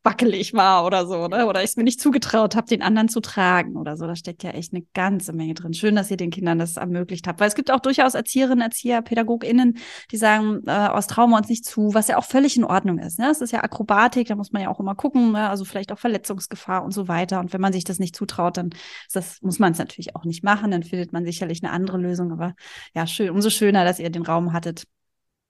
[0.03, 1.47] wackelig war oder so, ne?
[1.47, 4.07] Oder ich es mir nicht zugetraut habe, den anderen zu tragen oder so.
[4.07, 5.73] Da steckt ja echt eine ganze Menge drin.
[5.73, 9.01] Schön, dass ihr den Kindern das ermöglicht habt, weil es gibt auch durchaus Erzieherinnen, Erzieher,
[9.01, 9.79] PädagogInnen,
[10.11, 13.19] die sagen, äh, aus wir uns nicht zu, was ja auch völlig in Ordnung ist.
[13.19, 13.29] Ne?
[13.29, 15.49] Das ist ja Akrobatik, da muss man ja auch immer gucken, ne?
[15.49, 17.41] also vielleicht auch Verletzungsgefahr und so weiter.
[17.41, 18.71] Und wenn man sich das nicht zutraut, dann
[19.13, 20.71] das, muss man es natürlich auch nicht machen.
[20.71, 22.33] Dann findet man sicherlich eine andere Lösung.
[22.33, 22.55] Aber
[22.95, 24.85] ja, schön, umso schöner, dass ihr den Raum hattet,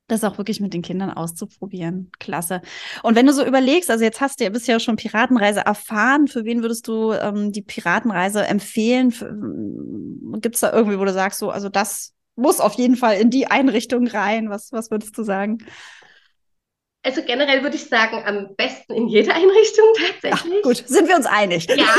[0.06, 2.10] das auch wirklich mit den Kindern auszuprobieren.
[2.18, 2.60] Klasse.
[3.02, 6.44] Und wenn du so überlegst, also jetzt hast du ja bisher schon Piratenreise erfahren, für
[6.44, 9.14] wen würdest du ähm, die Piratenreise empfehlen?
[9.22, 13.16] Ähm, Gibt es da irgendwie, wo du sagst, so, also das muss auf jeden Fall
[13.16, 14.50] in die Einrichtung rein?
[14.50, 15.58] Was, was würdest du sagen?
[17.04, 20.60] Also generell würde ich sagen, am besten in jeder Einrichtung tatsächlich.
[20.60, 21.66] Ach, gut, sind wir uns einig.
[21.68, 21.94] Ja.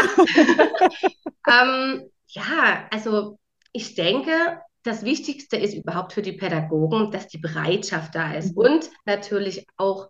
[1.64, 3.38] ähm, ja, also
[3.72, 8.56] ich denke, das Wichtigste ist überhaupt für die Pädagogen, dass die Bereitschaft da ist.
[8.56, 8.58] Mhm.
[8.58, 10.10] Und natürlich auch,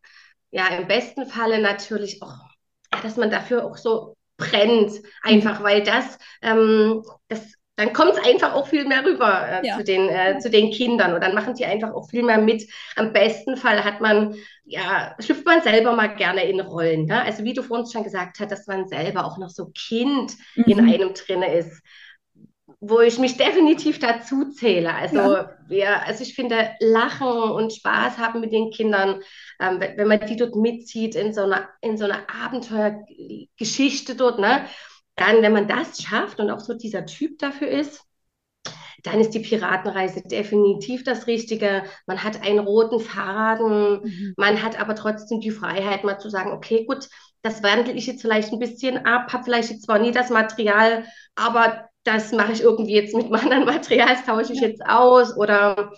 [0.51, 2.37] ja, im besten Falle natürlich auch,
[3.03, 4.93] dass man dafür auch so brennt,
[5.23, 5.63] einfach, mhm.
[5.63, 9.78] weil das, ähm, das dann kommt es einfach auch viel mehr rüber äh, ja.
[9.78, 12.69] zu, den, äh, zu den Kindern und dann machen die einfach auch viel mehr mit.
[12.95, 17.05] Am besten Fall hat man, ja, schlüpft man selber mal gerne in Rollen.
[17.05, 17.21] Ne?
[17.21, 20.63] Also wie du vorhin schon gesagt hast, dass man selber auch noch so Kind mhm.
[20.63, 21.82] in einem drinne ist,
[22.80, 24.93] wo ich mich definitiv dazu zähle.
[24.93, 25.49] Also, ja.
[25.67, 29.21] wir, also ich finde, Lachen und Spaß haben mit den Kindern,
[29.59, 34.65] ähm, wenn man die dort mitzieht in so einer, in so einer Abenteuergeschichte dort, ne?
[35.16, 38.05] Dann, wenn man das schafft und auch so dieser Typ dafür ist,
[39.03, 41.84] dann ist die Piratenreise definitiv das Richtige.
[42.07, 44.34] Man hat einen roten Faden, mhm.
[44.38, 47.07] man hat aber trotzdem die Freiheit, mal zu sagen, okay, gut,
[47.41, 51.05] das wandle ich jetzt vielleicht ein bisschen ab, habe vielleicht jetzt zwar nie das Material,
[51.36, 55.38] aber das mache ich irgendwie jetzt mit einem anderen Material, das tausche ich jetzt aus
[55.38, 55.91] oder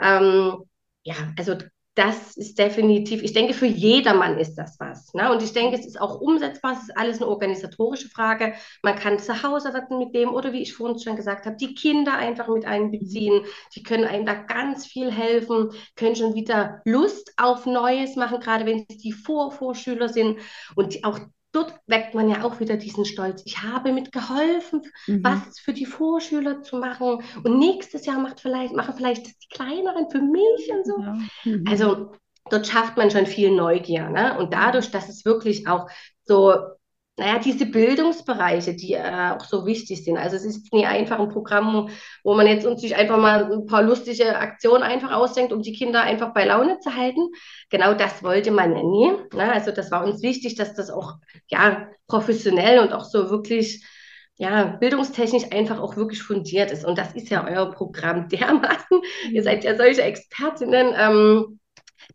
[0.00, 0.64] ähm,
[1.02, 1.56] ja, also
[1.94, 5.14] das ist definitiv, ich denke, für jedermann ist das was.
[5.14, 5.30] Ne?
[5.30, 8.54] Und ich denke, es ist auch umsetzbar, es ist alles eine organisatorische Frage.
[8.82, 11.74] Man kann zu Hause was mit dem oder wie ich vorhin schon gesagt habe, die
[11.74, 13.44] Kinder einfach mit einbeziehen.
[13.76, 18.66] Die können einem da ganz viel helfen, können schon wieder Lust auf Neues machen, gerade
[18.66, 20.40] wenn es die Vor-Vorschüler sind
[20.74, 21.20] und auch
[21.54, 23.42] dort weckt man ja auch wieder diesen Stolz.
[23.46, 25.22] Ich habe mitgeholfen, mhm.
[25.22, 27.22] was für die Vorschüler zu machen.
[27.44, 31.00] Und nächstes Jahr macht vielleicht, machen vielleicht die Kleineren für mich und so.
[31.00, 31.18] Ja.
[31.44, 31.64] Mhm.
[31.68, 32.12] Also
[32.50, 34.10] dort schafft man schon viel Neugier.
[34.10, 34.36] Ne?
[34.38, 35.88] Und dadurch, dass es wirklich auch
[36.24, 36.54] so
[37.16, 40.16] naja, diese Bildungsbereiche, die äh, auch so wichtig sind.
[40.16, 41.88] Also es ist nie einfach ein Programm,
[42.24, 45.72] wo man jetzt uns sich einfach mal ein paar lustige Aktionen einfach ausdenkt, um die
[45.72, 47.28] Kinder einfach bei Laune zu halten.
[47.70, 49.12] Genau das wollte man nie.
[49.32, 49.52] Ne?
[49.52, 51.14] Also das war uns wichtig, dass das auch
[51.48, 53.84] ja professionell und auch so wirklich
[54.36, 56.84] ja, bildungstechnisch einfach auch wirklich fundiert ist.
[56.84, 59.00] Und das ist ja euer Programm dermaßen.
[59.30, 60.92] Ihr seid ja solche Expertinnen.
[60.98, 61.60] Ähm,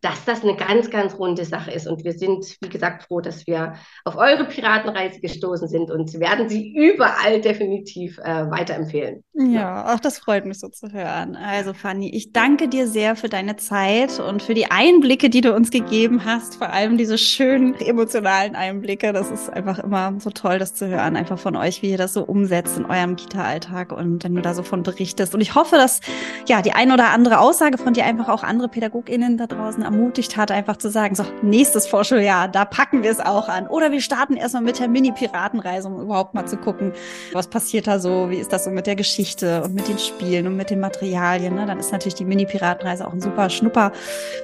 [0.01, 1.87] dass das eine ganz, ganz runde Sache ist.
[1.87, 3.73] Und wir sind, wie gesagt, froh, dass wir
[4.05, 9.23] auf eure Piratenreise gestoßen sind und werden sie überall definitiv äh, weiterempfehlen.
[9.33, 11.35] Ja, auch das freut mich so zu hören.
[11.35, 15.53] Also, Fanny, ich danke dir sehr für deine Zeit und für die Einblicke, die du
[15.55, 16.55] uns gegeben hast.
[16.55, 19.13] Vor allem diese schönen emotionalen Einblicke.
[19.13, 22.13] Das ist einfach immer so toll, das zu hören, einfach von euch, wie ihr das
[22.13, 25.33] so umsetzt in eurem Kita-Alltag und wenn du da so von berichtest.
[25.33, 26.01] Und ich hoffe, dass
[26.47, 30.37] ja die ein oder andere Aussage von dir einfach auch andere PädagogInnen da draußen ermutigt
[30.37, 33.67] hat, einfach zu sagen, so, nächstes Vorschuljahr, da packen wir es auch an.
[33.67, 36.93] Oder wir starten erstmal mit der Mini-Piratenreise, um überhaupt mal zu gucken,
[37.33, 40.47] was passiert da so, wie ist das so mit der Geschichte und mit den Spielen
[40.47, 41.55] und mit den Materialien.
[41.55, 41.65] Ne?
[41.65, 43.91] Dann ist natürlich die Mini-Piratenreise auch ein super Schnupper,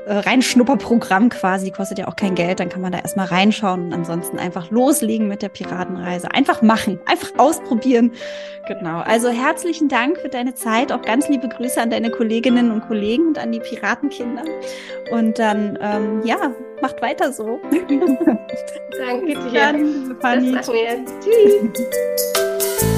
[0.05, 3.86] äh, rein Schnupperprogramm quasi, kostet ja auch kein Geld, dann kann man da erstmal reinschauen
[3.86, 6.32] und ansonsten einfach loslegen mit der Piratenreise.
[6.32, 8.11] Einfach machen, einfach ausprobieren.
[8.67, 8.99] Genau.
[9.01, 13.28] Also herzlichen Dank für deine Zeit, auch ganz liebe Grüße an deine Kolleginnen und Kollegen
[13.28, 14.43] und an die Piratenkinder.
[15.16, 16.51] Und dann, ähm, ja,
[16.82, 17.61] macht weiter so.
[17.72, 19.51] Danke dir.
[19.53, 20.20] Dann,
[21.24, 22.91] Tschüss.